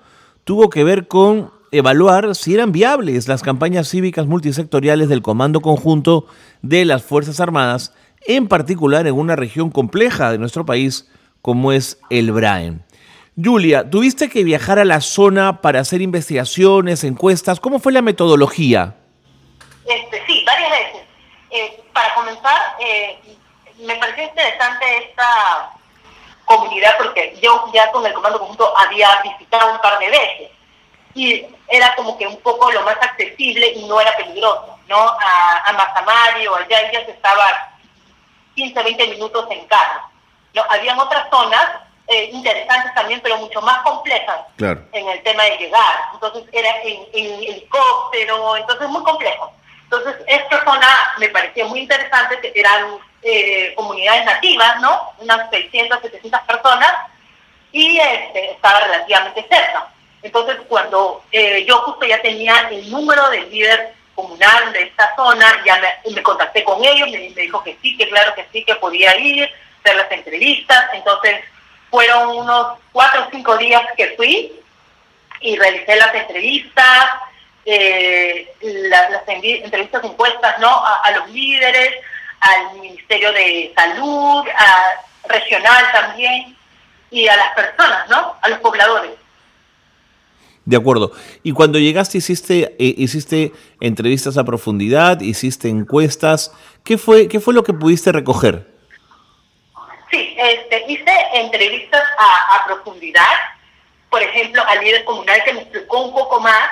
tuvo 0.43 0.69
que 0.69 0.83
ver 0.83 1.07
con 1.07 1.49
evaluar 1.71 2.35
si 2.35 2.53
eran 2.53 2.71
viables 2.71 3.27
las 3.27 3.41
campañas 3.41 3.89
cívicas 3.89 4.27
multisectoriales 4.27 5.09
del 5.09 5.23
Comando 5.23 5.61
Conjunto 5.61 6.27
de 6.61 6.85
las 6.85 7.01
Fuerzas 7.01 7.39
Armadas, 7.39 7.93
en 8.27 8.47
particular 8.47 9.07
en 9.07 9.15
una 9.15 9.35
región 9.35 9.71
compleja 9.71 10.31
de 10.31 10.37
nuestro 10.37 10.67
país 10.67 11.09
como 11.41 11.71
es 11.71 11.97
el 12.11 12.31
Braen. 12.31 12.83
Julia, 13.41 13.87
¿tuviste 13.87 14.29
que 14.29 14.43
viajar 14.43 14.79
a 14.79 14.85
la 14.85 14.99
zona 14.99 15.61
para 15.61 15.79
hacer 15.79 16.01
investigaciones, 16.01 17.03
encuestas? 17.03 17.59
¿Cómo 17.59 17.77
fue 17.77 17.91
la 17.91 18.01
metodología? 18.01 18.95
Este, 19.85 20.25
sí, 20.25 20.43
varias 20.43 20.71
veces. 20.71 21.01
Eh, 21.51 21.83
para 21.93 22.15
comenzar, 22.15 22.75
eh, 22.79 23.19
me 23.79 23.95
pareció 23.97 24.23
interesante 24.23 24.85
esta 25.09 25.71
comunidad 26.45 26.95
porque 26.97 27.37
yo 27.39 27.69
ya 27.71 27.91
con 27.91 28.03
el 28.07 28.13
Comando 28.13 28.39
Conjunto 28.39 28.75
había 28.75 29.21
visitado 29.21 29.71
un 29.71 29.81
par 29.81 29.99
de 29.99 30.09
veces 30.09 30.51
y 31.13 31.45
era 31.67 31.95
como 31.95 32.17
que 32.17 32.25
un 32.25 32.37
poco 32.37 32.71
lo 32.71 32.81
más 32.81 32.97
accesible 33.01 33.71
y 33.73 33.85
no 33.85 34.01
era 34.01 34.15
peligroso, 34.17 34.79
¿no? 34.87 34.97
A, 34.97 35.63
a 35.63 35.73
Mazamari 35.73 36.47
o 36.47 36.55
allá 36.55 36.91
ya 36.91 37.05
se 37.05 37.11
estaba 37.11 37.45
15, 38.55 38.81
20 38.81 39.07
minutos 39.09 39.45
en 39.51 39.67
carro. 39.67 40.01
¿no? 40.55 40.63
Habían 40.69 40.99
otras 40.99 41.29
zonas 41.29 41.86
eh, 42.07 42.29
interesantes 42.31 42.93
también, 42.93 43.19
pero 43.21 43.37
mucho 43.37 43.61
más 43.61 43.79
complejas 43.79 44.39
en 44.57 45.09
el 45.09 45.21
tema 45.23 45.43
de 45.43 45.57
llegar. 45.57 45.95
Entonces 46.13 46.43
era 46.53 46.81
en, 46.83 47.05
helicóptero, 47.13 48.55
entonces 48.55 48.87
muy 48.87 49.03
complejo. 49.03 49.51
Entonces 49.83 50.15
esta 50.25 50.63
zona 50.63 50.87
me 51.17 51.27
parecía 51.29 51.65
muy 51.65 51.81
interesante, 51.81 52.39
que 52.39 52.53
eran 52.55 52.97
eh, 53.23 53.73
comunidades 53.75 54.23
nativas, 54.25 54.79
¿no? 54.79 55.11
Unas 55.17 55.49
600, 55.49 56.01
700 56.01 56.41
personas, 56.41 56.93
y 57.73 57.97
este, 57.97 58.51
estaba 58.51 58.79
relativamente 58.79 59.45
cerca. 59.49 59.87
Entonces 60.21 60.57
cuando 60.69 61.23
eh, 61.33 61.65
yo 61.65 61.79
justo 61.79 62.05
ya 62.05 62.21
tenía 62.21 62.69
el 62.69 62.89
número 62.89 63.29
del 63.29 63.49
líder 63.51 63.93
comunal 64.15 64.71
de 64.71 64.83
esta 64.83 65.13
zona, 65.17 65.61
ya 65.65 65.77
me, 65.79 66.15
me 66.15 66.23
contacté 66.23 66.63
con 66.63 66.81
ellos, 66.83 67.09
me, 67.09 67.29
me 67.35 67.41
dijo 67.41 67.61
que 67.63 67.77
sí, 67.81 67.97
que 67.97 68.07
claro 68.07 68.33
que 68.33 68.45
sí, 68.53 68.63
que 68.63 68.75
podía 68.75 69.17
ir, 69.17 69.49
hacer 69.81 69.97
las 69.97 70.11
entrevistas, 70.11 70.85
entonces 70.93 71.43
fueron 71.89 72.29
unos 72.29 72.77
cuatro 72.91 73.23
o 73.23 73.31
cinco 73.31 73.57
días 73.57 73.81
que 73.95 74.13
fui 74.17 74.51
y 75.41 75.55
realicé 75.57 75.95
las 75.95 76.13
entrevistas, 76.15 77.05
eh, 77.65 78.53
las 78.61 79.27
entrevistas 79.27 80.03
encuestas 80.03 80.59
¿no? 80.59 80.69
A, 80.69 81.11
los 81.11 81.29
líderes, 81.29 81.95
al 82.39 82.79
Ministerio 82.79 83.31
de 83.31 83.73
Salud, 83.75 84.45
a 84.55 85.29
regional 85.29 85.85
también, 85.91 86.55
y 87.11 87.27
a 87.27 87.35
las 87.35 87.53
personas, 87.55 88.09
¿no? 88.09 88.35
A 88.41 88.49
los 88.49 88.59
pobladores. 88.59 89.11
De 90.65 90.75
acuerdo. 90.75 91.13
Y 91.43 91.53
cuando 91.53 91.79
llegaste 91.79 92.17
hiciste 92.17 92.75
eh, 92.77 92.95
hiciste 92.97 93.53
entrevistas 93.79 94.37
a 94.37 94.43
profundidad, 94.43 95.21
hiciste 95.21 95.69
encuestas. 95.69 96.51
¿Qué 96.83 96.97
fue 96.97 97.29
qué 97.29 97.39
fue 97.39 97.53
lo 97.53 97.63
que 97.63 97.73
pudiste 97.73 98.11
recoger? 98.11 98.76
Sí, 100.09 100.35
este, 100.39 100.85
hice 100.87 101.11
entrevistas 101.33 102.03
a, 102.17 102.55
a 102.55 102.65
profundidad, 102.65 103.33
por 104.09 104.21
ejemplo, 104.23 104.63
al 104.67 104.79
líder 104.79 105.03
comunal 105.03 105.43
que 105.43 105.53
me 105.53 105.61
explicó 105.61 105.99
un 105.99 106.13
poco 106.13 106.39
más 106.39 106.69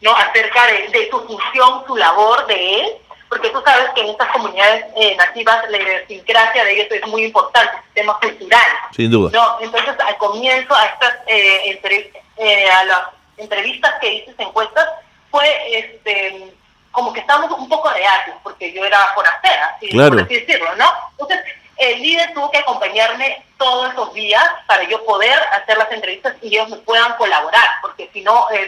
¿no? 0.00 0.14
acerca 0.14 0.66
de, 0.66 0.88
de 0.88 1.10
su 1.10 1.20
función, 1.26 1.84
su 1.86 1.96
labor 1.96 2.46
de 2.46 2.74
él, 2.80 2.92
porque 3.28 3.50
tú 3.50 3.60
sabes 3.64 3.90
que 3.94 4.02
en 4.02 4.10
estas 4.10 4.28
comunidades 4.28 4.84
eh, 4.94 5.16
nativas 5.16 5.68
la 5.68 5.78
idiosincrasia 5.78 6.64
de 6.64 6.72
ellos 6.72 6.86
es 6.90 7.06
muy 7.08 7.24
importante, 7.24 7.72
el 7.76 7.82
sistema 7.84 8.18
cultural. 8.20 8.66
Sin 8.94 9.10
duda. 9.10 9.30
¿no? 9.32 9.58
Entonces, 9.60 9.94
al 9.98 10.16
comienzo, 10.18 10.74
a 10.74 10.86
estas 10.86 11.14
eh, 11.26 11.62
entre, 11.70 12.12
eh, 12.36 12.70
a 12.70 12.84
las 12.84 13.02
entrevistas 13.36 13.94
que 14.00 14.14
hice, 14.14 14.34
encuestas, 14.38 14.88
fue 15.30 15.78
este 15.78 16.52
como 16.92 17.12
que 17.12 17.20
estábamos 17.20 17.50
un 17.58 17.68
poco 17.68 17.90
reacios, 17.90 18.36
porque 18.42 18.72
yo 18.72 18.82
era 18.82 18.98
forastera, 19.14 19.74
así, 19.76 19.90
Claro. 19.90 20.12
por 20.12 20.22
así 20.22 20.34
decirlo, 20.40 20.74
¿no? 20.76 20.90
Entonces, 21.10 21.40
el 21.78 22.00
líder 22.00 22.32
tuvo 22.34 22.50
que 22.50 22.58
acompañarme 22.58 23.44
todos 23.58 23.92
esos 23.92 24.14
días 24.14 24.44
para 24.66 24.84
yo 24.84 25.04
poder 25.04 25.38
hacer 25.52 25.76
las 25.76 25.90
entrevistas 25.92 26.34
y 26.42 26.48
ellos 26.48 26.68
me 26.68 26.76
puedan 26.78 27.16
colaborar, 27.16 27.68
porque 27.82 28.10
si 28.12 28.22
no, 28.22 28.50
eh, 28.50 28.66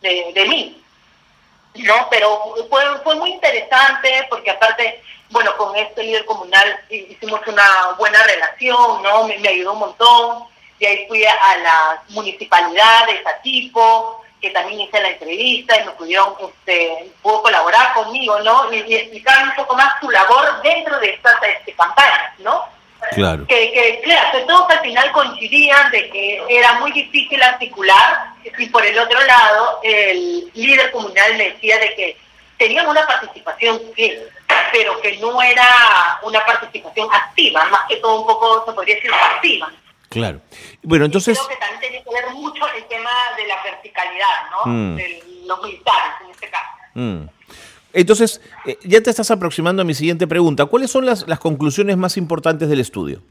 de, 0.00 0.32
de 0.34 0.46
mí. 0.46 0.82
¿no? 1.74 2.08
Pero 2.10 2.54
fue, 2.68 2.82
fue 3.02 3.14
muy 3.16 3.30
interesante 3.30 4.26
porque 4.28 4.50
aparte, 4.50 5.02
bueno, 5.30 5.56
con 5.56 5.74
este 5.76 6.02
líder 6.02 6.24
comunal 6.24 6.78
hicimos 6.90 7.40
una 7.46 7.92
buena 7.98 8.22
relación, 8.24 9.02
¿no? 9.02 9.24
Me, 9.24 9.38
me 9.38 9.48
ayudó 9.48 9.72
un 9.72 9.78
montón. 9.78 10.44
De 10.78 10.86
ahí 10.86 11.06
fui 11.08 11.24
a 11.24 11.56
las 11.58 12.10
municipalidades, 12.10 13.24
a 13.26 13.40
tipo, 13.40 14.21
que 14.42 14.50
también 14.50 14.80
hice 14.80 15.00
la 15.00 15.10
entrevista 15.10 15.80
y 15.80 15.86
me 15.86 15.92
pudieron, 15.92 16.34
este, 16.40 17.10
pudo 17.22 17.42
colaborar 17.42 17.94
conmigo, 17.94 18.40
¿no? 18.40 18.72
Y, 18.72 18.84
y 18.88 18.96
explicar 18.96 19.44
un 19.44 19.54
poco 19.54 19.76
más 19.76 19.94
su 20.00 20.10
labor 20.10 20.60
dentro 20.62 20.98
de 20.98 21.10
estas 21.10 21.34
este, 21.42 21.72
campañas, 21.72 22.38
¿no? 22.40 22.64
Claro. 23.10 23.46
que, 23.46 23.72
que 23.72 24.00
claro, 24.04 24.38
que 24.38 24.44
todos 24.44 24.70
al 24.70 24.80
final 24.80 25.10
coincidían 25.12 25.90
de 25.90 26.08
que 26.08 26.42
era 26.48 26.74
muy 26.74 26.92
difícil 26.92 27.42
articular 27.42 28.28
y 28.44 28.66
por 28.68 28.86
el 28.86 28.96
otro 28.96 29.20
lado 29.24 29.80
el 29.82 30.50
líder 30.54 30.92
comunal 30.92 31.36
me 31.36 31.50
decía 31.50 31.78
de 31.78 31.94
que 31.96 32.16
tenían 32.56 32.86
una 32.86 33.04
participación 33.04 33.80
sí, 33.96 34.14
pero 34.70 35.00
que 35.00 35.16
no 35.18 35.42
era 35.42 36.20
una 36.22 36.46
participación 36.46 37.08
activa, 37.12 37.64
más 37.66 37.88
que 37.88 37.96
todo 37.96 38.20
un 38.20 38.26
poco 38.26 38.64
se 38.66 38.72
podría 38.72 38.94
decir 38.94 39.10
pasiva. 39.10 39.70
Claro. 40.12 40.40
Bueno, 40.82 41.04
entonces, 41.06 41.38
Creo 41.38 41.48
que 41.48 41.56
también 41.56 41.80
tiene 41.80 42.04
que 42.04 42.10
ver 42.10 42.30
mucho 42.34 42.62
el 42.76 42.84
tema 42.84 43.10
de 43.36 43.46
la 43.46 43.62
verticalidad, 43.62 44.50
¿no? 44.50 44.72
Mm. 44.72 44.96
De 44.96 45.22
los 45.46 45.62
militares 45.62 46.12
en 46.24 46.30
este 46.30 46.48
caso. 46.50 46.68
mm. 46.94 47.22
entonces 47.94 48.40
eh, 48.66 48.78
ya 48.84 49.02
te 49.02 49.10
estás 49.10 49.30
aproximando 49.30 49.82
a 49.82 49.84
mi 49.84 49.94
siguiente 49.94 50.26
pregunta. 50.26 50.66
¿Cuáles 50.66 50.90
son 50.90 51.06
las, 51.06 51.26
las 51.26 51.38
conclusiones 51.38 51.96
más 51.96 52.16
importantes 52.16 52.68
del 52.68 52.80
estudio? 52.80 53.22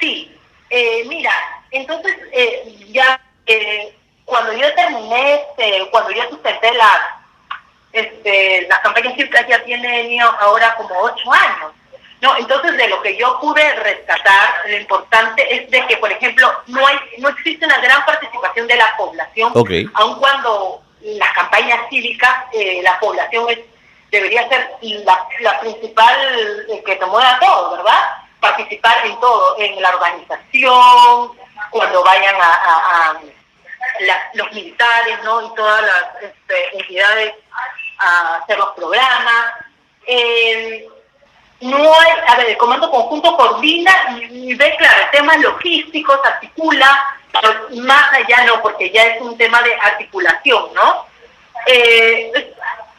Sí, 0.00 0.30
eh, 0.70 1.04
mira, 1.08 1.32
entonces 1.70 2.16
eh, 2.32 2.86
ya 2.90 3.20
eh, 3.46 3.96
cuando 4.24 4.52
yo 4.52 4.72
terminé, 4.74 5.34
este, 5.34 5.88
cuando 5.90 6.10
yo 6.12 6.22
sustenté 6.30 6.72
la, 6.74 7.22
este, 7.92 8.66
las 8.68 8.80
campañas 8.80 9.14
cívicas 9.14 9.46
ya 9.46 9.62
tienen 9.64 10.20
ahora 10.40 10.74
como 10.76 10.94
ocho 11.00 11.32
años. 11.32 11.72
No, 12.24 12.36
entonces 12.38 12.74
de 12.78 12.88
lo 12.88 13.02
que 13.02 13.16
yo 13.18 13.38
pude 13.38 13.74
rescatar, 13.74 14.62
lo 14.66 14.76
importante 14.78 15.40
es 15.54 15.70
de 15.70 15.86
que, 15.86 15.96
por 15.98 16.10
ejemplo, 16.10 16.50
no 16.68 16.86
hay, 16.86 16.98
no 17.18 17.28
existe 17.28 17.66
una 17.66 17.76
gran 17.78 18.02
participación 18.06 18.66
de 18.66 18.76
la 18.76 18.96
población, 18.96 19.52
aun 19.94 20.18
cuando 20.18 20.80
las 21.02 21.32
campañas 21.34 21.80
cívicas, 21.90 22.34
eh, 22.52 22.80
la 22.82 22.98
población 22.98 23.44
es, 23.50 23.58
debería 24.10 24.48
ser 24.48 24.70
la, 24.80 25.26
la 25.40 25.60
principal 25.60 26.16
eh, 26.70 26.82
que 26.86 26.96
te 26.96 27.04
mueva 27.06 27.38
todo, 27.40 27.76
¿verdad? 27.76 28.02
Participar 28.40 29.04
en 29.06 29.20
todo, 29.20 29.56
en 29.58 29.82
la 29.82 29.90
organización, 29.90 31.32
cuando 31.70 32.02
vayan 32.04 32.36
a, 32.40 32.54
a- 32.54 33.10
a 33.10 33.20
la- 34.00 34.30
los 34.32 34.50
militares, 34.52 35.18
¿no? 35.24 35.42
Y 35.46 35.54
todas 35.54 35.82
las 35.82 36.22
este, 36.22 36.78
entidades 36.78 37.34
a 37.98 38.36
hacer 38.36 38.56
los 38.58 38.70
programas. 38.70 39.46
Eh, 40.06 40.88
no 41.60 41.78
hay, 42.00 42.12
a 42.26 42.36
ver, 42.36 42.50
el 42.50 42.56
comando 42.56 42.90
conjunto 42.90 43.36
coordina 43.36 43.92
y, 44.16 44.50
y 44.50 44.54
ve, 44.54 44.74
claro, 44.76 45.06
temas 45.12 45.38
logísticos, 45.38 46.18
articula, 46.24 47.16
pero 47.32 47.68
más 47.82 48.12
allá 48.12 48.44
no, 48.44 48.60
porque 48.62 48.90
ya 48.90 49.02
es 49.04 49.20
un 49.20 49.36
tema 49.38 49.62
de 49.62 49.74
articulación, 49.74 50.72
¿no? 50.74 51.06
Eh, 51.66 52.52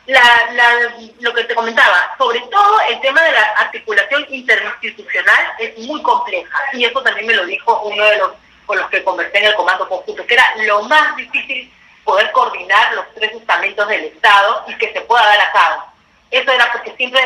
la- 0.07 0.79
lo 1.19 1.33
que 1.33 1.43
te 1.45 1.55
comentaba, 1.55 2.15
sobre 2.17 2.39
todo 2.41 2.79
el 2.89 2.99
tema 3.01 3.21
de 3.23 3.31
la 3.31 3.43
articulación 3.57 4.25
interinstitucional 4.29 5.53
es 5.59 5.77
muy 5.79 6.01
compleja 6.01 6.57
y 6.73 6.85
eso 6.85 7.01
también 7.01 7.25
me 7.27 7.33
lo 7.33 7.45
dijo 7.45 7.81
uno 7.81 8.03
de 8.05 8.17
los 8.17 8.31
con 8.65 8.77
los 8.79 8.89
que 8.89 9.03
conversé 9.03 9.37
en 9.39 9.45
el 9.45 9.55
comando 9.55 9.87
conjunto, 9.87 10.25
que 10.25 10.33
era 10.33 10.55
lo 10.57 10.81
más 10.83 11.15
difícil 11.15 11.71
poder 12.03 12.31
coordinar 12.31 12.93
los 12.93 13.05
tres 13.13 13.31
estamentos 13.33 13.87
del 13.87 14.05
Estado 14.05 14.63
y 14.67 14.75
que 14.77 14.91
se 14.91 15.01
pueda 15.01 15.23
dar 15.23 15.39
a 15.41 15.51
cabo. 15.51 15.83
Eso 16.31 16.51
era 16.51 16.71
porque 16.71 16.95
siempre 16.97 17.21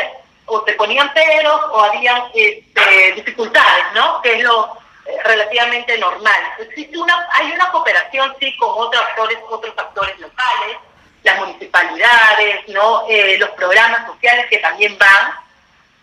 o 0.49 0.61
te 0.61 0.73
ponían 0.73 1.13
peros 1.13 1.61
o 1.71 1.79
habían 1.81 2.23
este, 2.33 3.13
dificultades, 3.13 3.85
¿no? 3.93 4.21
Que 4.21 4.37
es 4.37 4.43
lo 4.43 4.77
eh, 5.05 5.17
relativamente 5.23 5.97
normal. 5.97 6.41
Existe 6.59 6.97
una, 6.97 7.27
hay 7.33 7.51
una 7.51 7.69
cooperación, 7.71 8.35
sí, 8.39 8.55
con 8.57 8.69
otros 8.75 9.03
actores, 9.03 9.37
otros 9.49 9.73
actores 9.77 10.19
locales, 10.19 10.77
las 11.23 11.39
municipalidades, 11.39 12.67
¿no? 12.67 13.05
Eh, 13.07 13.37
los 13.37 13.49
programas 13.51 14.05
sociales 14.07 14.47
que 14.49 14.57
también 14.59 14.97
van, 14.97 15.33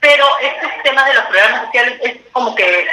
pero 0.00 0.26
estos 0.38 0.70
temas 0.82 1.06
de 1.06 1.14
los 1.14 1.24
programas 1.24 1.66
sociales 1.66 1.98
es 2.02 2.16
como 2.32 2.54
que 2.54 2.88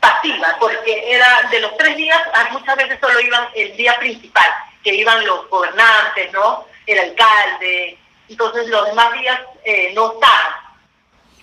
pasiva, 0.00 0.56
porque 0.58 1.14
era 1.14 1.42
de 1.50 1.60
los 1.60 1.76
tres 1.76 1.96
días, 1.96 2.20
ah, 2.34 2.48
muchas 2.52 2.76
veces 2.76 2.98
solo 3.00 3.20
iban 3.20 3.48
el 3.54 3.76
día 3.76 3.96
principal, 3.98 4.50
que 4.82 4.94
iban 4.94 5.24
los 5.26 5.48
gobernantes, 5.48 6.32
¿no? 6.32 6.66
El 6.86 6.98
alcalde, 6.98 7.98
entonces 8.28 8.68
los 8.68 8.86
demás 8.86 9.12
días 9.12 9.40
eh, 9.64 9.92
no 9.94 10.12
estaban. 10.12 10.52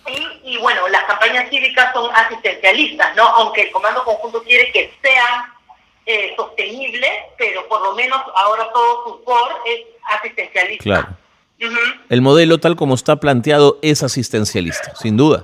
Y, 0.07 0.53
y 0.53 0.57
bueno, 0.57 0.87
las 0.87 1.03
campañas 1.03 1.49
cívicas 1.49 1.91
son 1.93 2.09
asistencialistas, 2.15 3.15
¿no? 3.15 3.23
Aunque 3.23 3.63
el 3.63 3.71
Comando 3.71 4.03
Conjunto 4.03 4.41
quiere 4.43 4.71
que 4.71 4.93
sean 5.01 5.53
eh, 6.05 6.33
sostenibles, 6.37 7.11
pero 7.37 7.67
por 7.67 7.81
lo 7.81 7.93
menos 7.93 8.21
ahora 8.35 8.71
todo 8.71 9.03
su 9.03 9.23
core 9.25 9.55
es 9.65 9.81
asistencialista. 10.09 10.83
Claro. 10.83 11.07
El 12.09 12.21
modelo 12.21 12.59
tal 12.59 12.75
como 12.75 12.95
está 12.95 13.17
planteado 13.17 13.79
es 13.81 14.03
asistencialista, 14.03 14.95
sin 14.95 15.17
duda. 15.17 15.43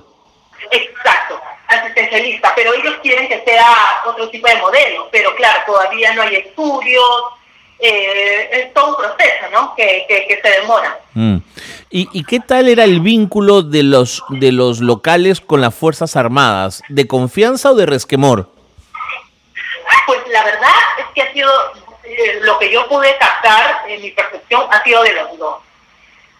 Exacto, 0.70 1.40
asistencialista, 1.68 2.52
pero 2.54 2.72
ellos 2.72 2.94
quieren 3.02 3.28
que 3.28 3.42
sea 3.44 3.66
otro 4.06 4.30
tipo 4.30 4.48
de 4.48 4.56
modelo, 4.56 5.08
pero 5.10 5.34
claro, 5.34 5.60
todavía 5.66 6.14
no 6.14 6.22
hay 6.22 6.36
estudios, 6.36 7.24
eh, 7.78 8.48
es 8.52 8.74
todo 8.74 8.90
un 8.90 8.96
proceso, 8.96 9.50
¿no? 9.52 9.74
Que, 9.74 10.04
que, 10.08 10.26
que 10.26 10.40
se 10.42 10.60
demora. 10.60 10.98
Mm. 11.14 11.36
¿Y, 11.90 12.08
y 12.12 12.24
qué 12.24 12.40
tal 12.40 12.68
era 12.68 12.84
el 12.84 13.00
vínculo 13.00 13.62
de 13.62 13.82
los, 13.82 14.22
de 14.28 14.52
los 14.52 14.80
locales 14.80 15.40
con 15.40 15.60
las 15.60 15.74
Fuerzas 15.74 16.16
Armadas? 16.16 16.82
¿De 16.88 17.06
confianza 17.06 17.70
o 17.70 17.74
de 17.74 17.86
resquemor? 17.86 18.50
Pues 20.06 20.20
la 20.28 20.44
verdad 20.44 20.70
es 20.98 21.04
que 21.14 21.22
ha 21.22 21.32
sido, 21.32 21.50
eh, 22.04 22.40
lo 22.42 22.58
que 22.58 22.70
yo 22.70 22.88
pude 22.88 23.16
captar 23.18 23.84
en 23.88 24.02
mi 24.02 24.10
percepción 24.10 24.62
ha 24.70 24.82
sido 24.82 25.02
de 25.02 25.12
los 25.12 25.38
dos. 25.38 25.62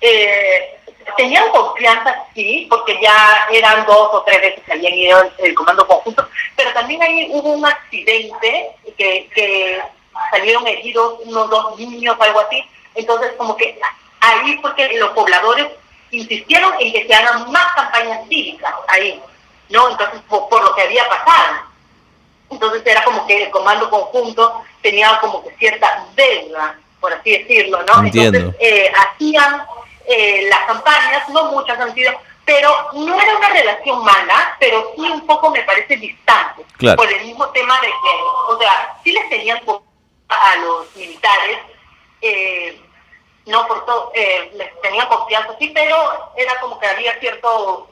Eh, 0.01 0.79
tenían 1.17 1.49
confianza, 1.51 2.15
sí, 2.35 2.67
porque 2.69 2.99
ya 3.01 3.47
eran 3.53 3.87
dos 3.87 4.09
o 4.13 4.23
tres 4.23 4.41
veces 4.41 4.65
que 4.65 4.73
habían 4.73 4.95
ido 4.95 5.21
el, 5.21 5.47
el 5.47 5.55
comando 5.55 5.87
conjunto, 5.87 6.29
pero 6.57 6.73
también 6.73 7.03
ahí 7.03 7.29
hubo 7.31 7.53
un 7.53 7.65
accidente 7.65 8.71
que, 8.99 9.31
que 9.35 9.81
salieron 10.31 10.67
heridos 10.67 11.21
unos 11.25 11.51
dos 11.51 11.79
niños, 11.79 12.17
algo 12.21 12.41
así. 12.41 12.65
Entonces, 12.95 13.33
como 13.37 13.57
que 13.57 13.79
ahí, 14.21 14.59
porque 14.63 14.97
los 14.99 15.11
pobladores 15.11 15.67
insistieron 16.11 16.73
en 16.81 16.93
que 16.93 17.07
se 17.07 17.15
hagan 17.15 17.51
más 17.51 17.75
campañas 17.75 18.27
cívicas 18.29 18.73
ahí, 18.89 19.21
¿no? 19.71 19.91
Entonces, 19.91 20.21
por, 20.29 20.49
por 20.49 20.63
lo 20.63 20.75
que 20.75 20.83
había 20.83 21.09
pasado. 21.09 21.57
Entonces 22.51 22.83
era 22.87 23.03
como 23.05 23.27
que 23.27 23.45
el 23.45 23.51
comando 23.51 23.91
conjunto 23.91 24.63
tenía 24.83 25.19
como 25.21 25.43
que 25.43 25.51
cierta 25.57 26.07
deuda, 26.15 26.79
por 27.01 27.13
así 27.13 27.33
decirlo, 27.39 27.83
¿no? 27.83 28.05
Entiendo. 28.05 28.39
Entonces 28.39 28.61
eh, 28.61 28.93
hacían 28.95 29.67
eh, 30.07 30.47
las 30.49 30.61
campañas, 30.61 31.29
no 31.31 31.51
muchas 31.51 31.81
han 31.81 31.93
sido, 31.95 32.13
pero 32.45 32.71
no 32.93 33.21
era 33.21 33.37
una 33.37 33.49
relación 33.49 34.05
mala, 34.05 34.57
pero 34.61 34.93
sí 34.95 35.03
un 35.03 35.27
poco 35.27 35.51
me 35.51 35.63
parece 35.63 35.97
distante, 35.97 36.63
Claro. 36.77 36.97
por 36.97 37.11
el 37.13 37.25
mismo 37.25 37.49
tema 37.49 37.81
de 37.81 37.89
que, 37.89 38.23
o 38.49 38.59
sea, 38.59 38.95
sí 39.03 39.11
les 39.13 39.29
tenían 39.31 39.59
a 40.29 40.57
los 40.57 40.95
militares, 40.97 41.59
eh, 42.21 42.81
no 43.47 43.67
por 43.67 43.85
todo, 43.85 44.11
eh, 44.15 44.51
les 44.57 44.81
tenían 44.81 45.07
confianza, 45.09 45.55
sí, 45.59 45.71
pero 45.75 45.97
era 46.37 46.59
como 46.61 46.79
que 46.79 46.87
había 46.87 47.19
cierto 47.21 47.89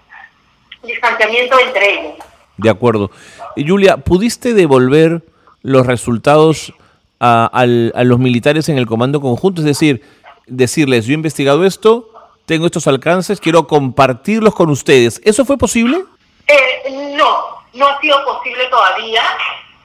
distanciamiento 0.83 1.59
entre 1.61 1.93
ellos. 2.01 2.15
De 2.57 2.71
acuerdo. 2.71 3.11
Y, 3.57 3.67
Julia, 3.69 3.97
¿pudiste 3.99 4.55
devolver 4.55 5.23
los 5.63 5.87
resultados 5.87 6.73
a, 7.21 7.47
al- 7.53 7.93
a 7.95 8.05
los 8.05 8.19
militares 8.19 8.69
en 8.69 8.79
el 8.79 8.87
comando 8.87 9.21
conjunto? 9.21 9.61
Es 9.61 9.67
decir, 9.67 10.03
decirles, 10.47 11.07
yo 11.07 11.13
he 11.13 11.15
investigado 11.15 11.65
esto, 11.65 12.09
tengo 12.47 12.67
estos 12.67 12.87
alcances, 12.87 13.41
quiero 13.41 13.67
compartirlos 13.67 14.55
con 14.55 14.71
ustedes. 14.71 15.21
¿Eso 15.25 15.45
fue 15.45 15.57
posible? 15.59 16.05
Eh, 16.47 17.15
no, 17.17 17.45
no 17.75 17.89
ha 17.89 18.01
sido 18.01 18.25
posible 18.25 18.65
todavía 18.67 19.23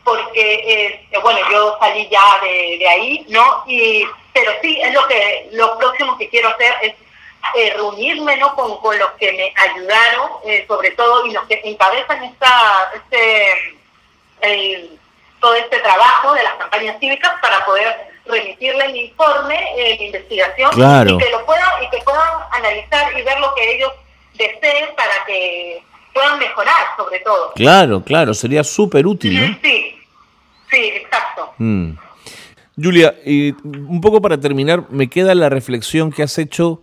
porque, 0.07 1.03
eh, 1.11 1.19
bueno, 1.21 1.39
yo 1.51 1.77
salí 1.81 2.07
ya 2.07 2.39
de, 2.41 2.77
de, 2.79 2.87
ahí, 2.87 3.25
¿no? 3.27 3.65
Y, 3.67 4.05
pero 4.31 4.53
sí, 4.61 4.79
es 4.81 4.93
lo 4.93 5.05
que 5.05 5.49
lo 5.51 5.77
próximo 5.77 6.17
que 6.17 6.29
quiero 6.29 6.47
hacer 6.47 6.73
es 6.81 6.93
eh, 7.57 7.73
reunirme, 7.75 8.37
¿no? 8.37 8.55
Con, 8.55 8.77
con, 8.77 8.97
los 8.97 9.11
que 9.19 9.33
me 9.33 9.53
ayudaron, 9.61 10.29
eh, 10.45 10.63
sobre 10.65 10.91
todo, 10.91 11.25
y 11.25 11.31
los 11.31 11.45
que 11.47 11.59
encabezan 11.61 12.23
esta, 12.23 12.89
este, 12.95 13.75
todo 15.41 15.55
este 15.55 15.77
trabajo 15.79 16.33
de 16.35 16.43
las 16.43 16.53
campañas 16.53 16.97
cívicas 17.01 17.33
para 17.41 17.65
poder 17.65 17.93
remitirle 18.25 18.85
el 18.85 18.95
informe, 18.95 19.59
eh, 19.75 20.05
investigación, 20.05 20.71
y 20.71 21.17
que 21.17 21.31
lo 21.31 21.45
puedan, 21.45 21.83
y 21.83 21.89
que 21.89 21.97
puedan 21.97 22.29
analizar 22.51 23.11
y 23.17 23.23
ver 23.23 23.41
lo 23.41 23.53
que 23.55 23.75
ellos 23.75 23.91
deseen 24.35 24.95
para 24.95 25.25
que 25.25 25.83
puedan 26.13 26.39
mejorar, 26.39 26.95
sobre 26.95 27.19
todo. 27.19 27.51
Claro, 27.55 28.01
claro, 28.01 28.33
sería 28.33 28.63
súper 28.63 29.05
útil, 29.05 29.51
¿no? 29.51 29.57
Sí, 29.61 29.96
sí, 30.69 30.91
exacto. 30.95 31.53
Mm. 31.57 31.91
Julia, 32.81 33.15
y 33.25 33.53
un 33.63 34.01
poco 34.01 34.21
para 34.21 34.39
terminar, 34.39 34.85
me 34.91 35.09
queda 35.09 35.33
la 35.33 35.49
reflexión 35.49 36.11
que 36.11 36.21
has 36.21 36.37
hecho, 36.37 36.81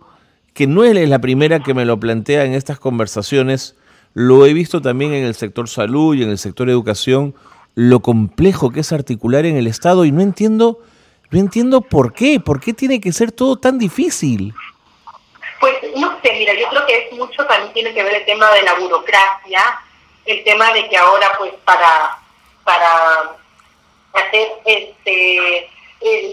que 0.53 0.67
no 0.67 0.83
es 0.83 1.09
la 1.09 1.19
primera 1.19 1.61
que 1.61 1.73
me 1.73 1.85
lo 1.85 1.99
plantea 1.99 2.43
en 2.43 2.53
estas 2.53 2.79
conversaciones, 2.79 3.75
lo 4.13 4.45
he 4.45 4.53
visto 4.53 4.81
también 4.81 5.13
en 5.13 5.23
el 5.23 5.35
sector 5.35 5.69
salud 5.69 6.15
y 6.15 6.23
en 6.23 6.29
el 6.29 6.37
sector 6.37 6.69
educación, 6.69 7.33
lo 7.75 8.01
complejo 8.01 8.71
que 8.71 8.81
es 8.81 8.91
articular 8.91 9.45
en 9.45 9.57
el 9.57 9.67
Estado 9.67 10.05
y 10.05 10.11
no 10.11 10.21
entiendo, 10.21 10.79
no 11.31 11.39
entiendo 11.39 11.81
por 11.81 12.13
qué, 12.13 12.39
por 12.39 12.59
qué 12.59 12.73
tiene 12.73 12.99
que 12.99 13.13
ser 13.13 13.31
todo 13.31 13.57
tan 13.57 13.77
difícil. 13.77 14.53
Pues 15.59 15.75
no 15.95 16.17
sé, 16.21 16.33
mira, 16.37 16.53
yo 16.53 16.67
creo 16.69 16.85
que 16.85 17.07
es 17.07 17.17
mucho 17.17 17.45
también 17.45 17.73
tiene 17.73 17.93
que 17.93 18.03
ver 18.03 18.15
el 18.15 18.25
tema 18.25 18.51
de 18.51 18.61
la 18.63 18.73
burocracia, 18.75 19.61
el 20.25 20.43
tema 20.43 20.73
de 20.73 20.89
que 20.89 20.97
ahora 20.97 21.27
pues 21.37 21.53
para, 21.65 22.17
para 22.63 23.35
hacer 24.15 24.51
este 24.65 25.69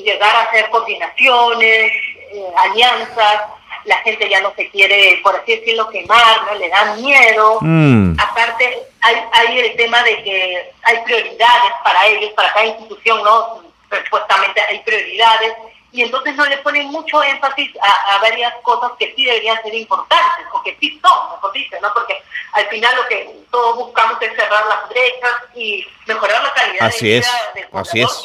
llegar 0.04 0.34
a 0.34 0.42
hacer 0.42 0.68
coordinaciones, 0.70 1.92
eh, 2.32 2.44
alianzas, 2.56 3.42
la 3.84 3.96
gente 3.98 4.28
ya 4.28 4.40
no 4.40 4.52
se 4.54 4.68
quiere, 4.70 5.20
por 5.22 5.34
así 5.34 5.56
decirlo, 5.56 5.88
quemar, 5.88 6.44
¿no? 6.46 6.54
Le 6.54 6.68
dan 6.68 7.00
miedo. 7.02 7.58
Mm. 7.60 8.16
Aparte, 8.18 8.82
hay, 9.00 9.16
hay 9.32 9.58
el 9.58 9.76
tema 9.76 10.02
de 10.02 10.22
que 10.22 10.72
hay 10.82 10.98
prioridades 11.04 11.72
para 11.82 12.06
ellos, 12.06 12.32
para 12.32 12.52
cada 12.52 12.66
institución, 12.66 13.22
¿no? 13.24 13.62
Supuestamente 14.04 14.60
hay 14.60 14.78
prioridades 14.80 15.52
y 15.92 16.02
entonces 16.02 16.34
no 16.34 16.46
le 16.46 16.56
ponen 16.58 16.88
mucho 16.88 17.22
énfasis 17.22 17.70
a, 17.80 18.18
varias 18.18 18.54
cosas 18.62 18.92
que 18.98 19.12
sí 19.14 19.26
deberían 19.26 19.62
ser 19.62 19.74
importantes, 19.74 20.46
o 20.52 20.62
que 20.62 20.76
sí 20.80 20.98
son, 21.02 21.30
mejor 21.32 21.52
dicho, 21.52 21.76
¿no? 21.82 21.92
Porque 21.92 22.22
al 22.54 22.66
final 22.66 22.96
lo 22.96 23.06
que 23.08 23.44
todos 23.50 23.76
buscamos 23.76 24.20
es 24.22 24.34
cerrar 24.34 24.66
las 24.66 24.88
brechas 24.88 25.34
y 25.54 25.86
mejorar 26.06 26.42
la 26.42 26.54
calidad 26.54 26.90
de 26.90 26.98
vida 27.00 27.52
del 27.54 27.66
Así 27.72 28.00
es. 28.00 28.22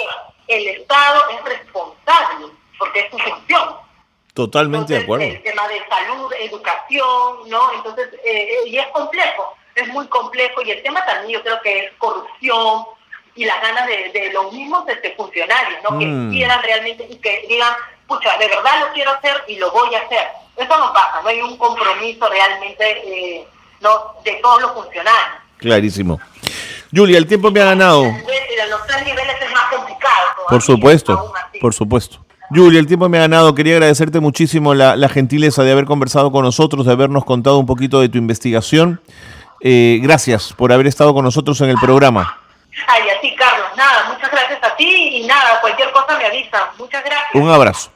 El 0.47 0.67
Estado 0.67 1.29
es 1.29 1.43
responsable, 1.43 2.47
porque 2.79 3.01
es 3.01 3.11
su 3.11 3.17
función. 3.17 3.75
Totalmente 4.33 4.93
de 4.93 5.03
acuerdo. 5.03 5.25
El 5.25 5.43
tema 5.43 5.67
de 5.67 5.85
salud, 5.89 6.31
educación, 6.39 7.49
¿no? 7.49 7.73
Entonces, 7.73 8.13
eh, 8.23 8.63
eh, 8.63 8.67
y 8.67 8.77
es 8.77 8.87
complejo, 8.87 9.57
es 9.75 9.87
muy 9.89 10.07
complejo, 10.07 10.61
y 10.61 10.71
el 10.71 10.83
tema 10.83 11.03
también 11.05 11.39
yo 11.39 11.43
creo 11.43 11.61
que 11.61 11.85
es 11.85 11.91
corrupción, 11.97 12.85
y 13.37 13.45
las 13.45 13.61
ganas 13.61 13.87
de, 13.87 14.11
de 14.11 14.33
los 14.33 14.51
mismos 14.51 14.83
este, 14.89 15.13
funcionarios, 15.15 15.79
¿no? 15.83 15.97
Que 15.97 16.05
mm. 16.05 16.31
quieran 16.31 16.61
realmente 16.63 17.07
y 17.09 17.15
que 17.17 17.45
digan, 17.47 17.71
pucha, 18.07 18.37
de 18.37 18.47
verdad 18.47 18.81
lo 18.81 18.93
quiero 18.93 19.11
hacer 19.11 19.43
y 19.47 19.57
lo 19.57 19.71
voy 19.71 19.93
a 19.95 19.99
hacer. 19.99 20.27
Eso 20.57 20.79
no 20.79 20.91
pasa, 20.91 21.21
no 21.21 21.29
hay 21.29 21.39
un 21.41 21.55
compromiso 21.57 22.27
realmente 22.27 22.83
eh, 23.05 23.47
no, 23.79 23.89
de 24.25 24.33
todos 24.41 24.61
los 24.61 24.71
funcionarios. 24.73 25.41
Clarísimo. 25.57 26.19
Julia, 26.93 27.17
el 27.17 27.27
tiempo 27.27 27.51
me 27.51 27.61
ha 27.61 27.65
ganado. 27.65 28.03
los 28.03 28.87
tres 28.87 29.05
niveles 29.05 29.35
es 29.39 29.51
más 29.51 29.75
complicado. 29.75 30.25
por 30.49 30.61
supuesto, 30.61 31.33
por 31.61 31.73
supuesto. 31.73 32.25
Julia, 32.49 32.79
el 32.79 32.87
tiempo 32.87 33.07
me 33.09 33.17
ha 33.17 33.21
ganado. 33.21 33.53
Quería 33.53 33.73
agradecerte 33.73 34.19
muchísimo 34.19 34.73
la, 34.73 34.95
la, 34.95 35.09
gentileza 35.09 35.63
de 35.63 35.71
haber 35.73 35.85
conversado 35.85 36.31
con 36.31 36.43
nosotros, 36.43 36.85
de 36.85 36.93
habernos 36.93 37.25
contado 37.25 37.59
un 37.59 37.65
poquito 37.65 37.99
de 37.99 38.09
tu 38.09 38.17
investigación. 38.17 39.01
Eh, 39.61 39.99
gracias 40.01 40.53
por 40.53 40.71
haber 40.71 40.87
estado 40.87 41.13
con 41.13 41.25
nosotros 41.25 41.59
en 41.61 41.69
el 41.69 41.77
programa. 41.77 42.39
Ay, 42.85 43.09
a 43.09 43.21
ti, 43.21 43.33
Carlos. 43.35 43.67
Nada, 43.75 44.09
muchas 44.13 44.29
gracias 44.29 44.59
a 44.61 44.75
ti 44.75 45.17
y 45.17 45.25
nada, 45.25 45.59
cualquier 45.61 45.91
cosa 45.91 46.17
me 46.17 46.25
avisa. 46.25 46.69
Muchas 46.77 47.03
gracias. 47.03 47.33
Un 47.33 47.49
abrazo. 47.49 47.91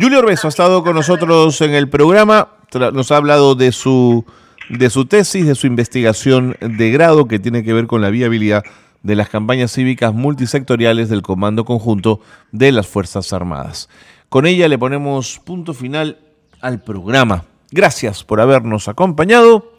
Julio 0.00 0.20
Orbeso 0.20 0.46
ha 0.46 0.50
estado 0.50 0.82
con 0.82 0.94
nosotros 0.94 1.60
en 1.60 1.74
el 1.74 1.88
programa, 1.88 2.50
nos 2.92 3.10
ha 3.10 3.16
hablado 3.16 3.54
de 3.54 3.72
su, 3.72 4.24
de 4.68 4.90
su 4.90 5.06
tesis, 5.06 5.46
de 5.46 5.54
su 5.54 5.66
investigación 5.66 6.56
de 6.60 6.90
grado 6.90 7.26
que 7.26 7.38
tiene 7.38 7.64
que 7.64 7.72
ver 7.72 7.86
con 7.86 8.00
la 8.00 8.10
viabilidad 8.10 8.62
de 9.02 9.16
las 9.16 9.28
campañas 9.28 9.72
cívicas 9.72 10.14
multisectoriales 10.14 11.08
del 11.08 11.22
Comando 11.22 11.64
Conjunto 11.64 12.20
de 12.52 12.72
las 12.72 12.86
Fuerzas 12.86 13.32
Armadas. 13.32 13.88
Con 14.28 14.46
ella 14.46 14.68
le 14.68 14.78
ponemos 14.78 15.40
punto 15.44 15.74
final 15.74 16.18
al 16.60 16.80
programa. 16.80 17.44
Gracias 17.70 18.24
por 18.24 18.40
habernos 18.40 18.88
acompañado, 18.88 19.72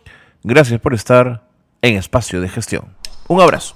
gracias 0.43 0.79
por 0.79 0.93
estar 0.93 1.43
en 1.81 1.95
Espacio 1.95 2.41
de 2.41 2.49
Gestión. 2.49 2.95
Un 3.27 3.41
abrazo. 3.41 3.75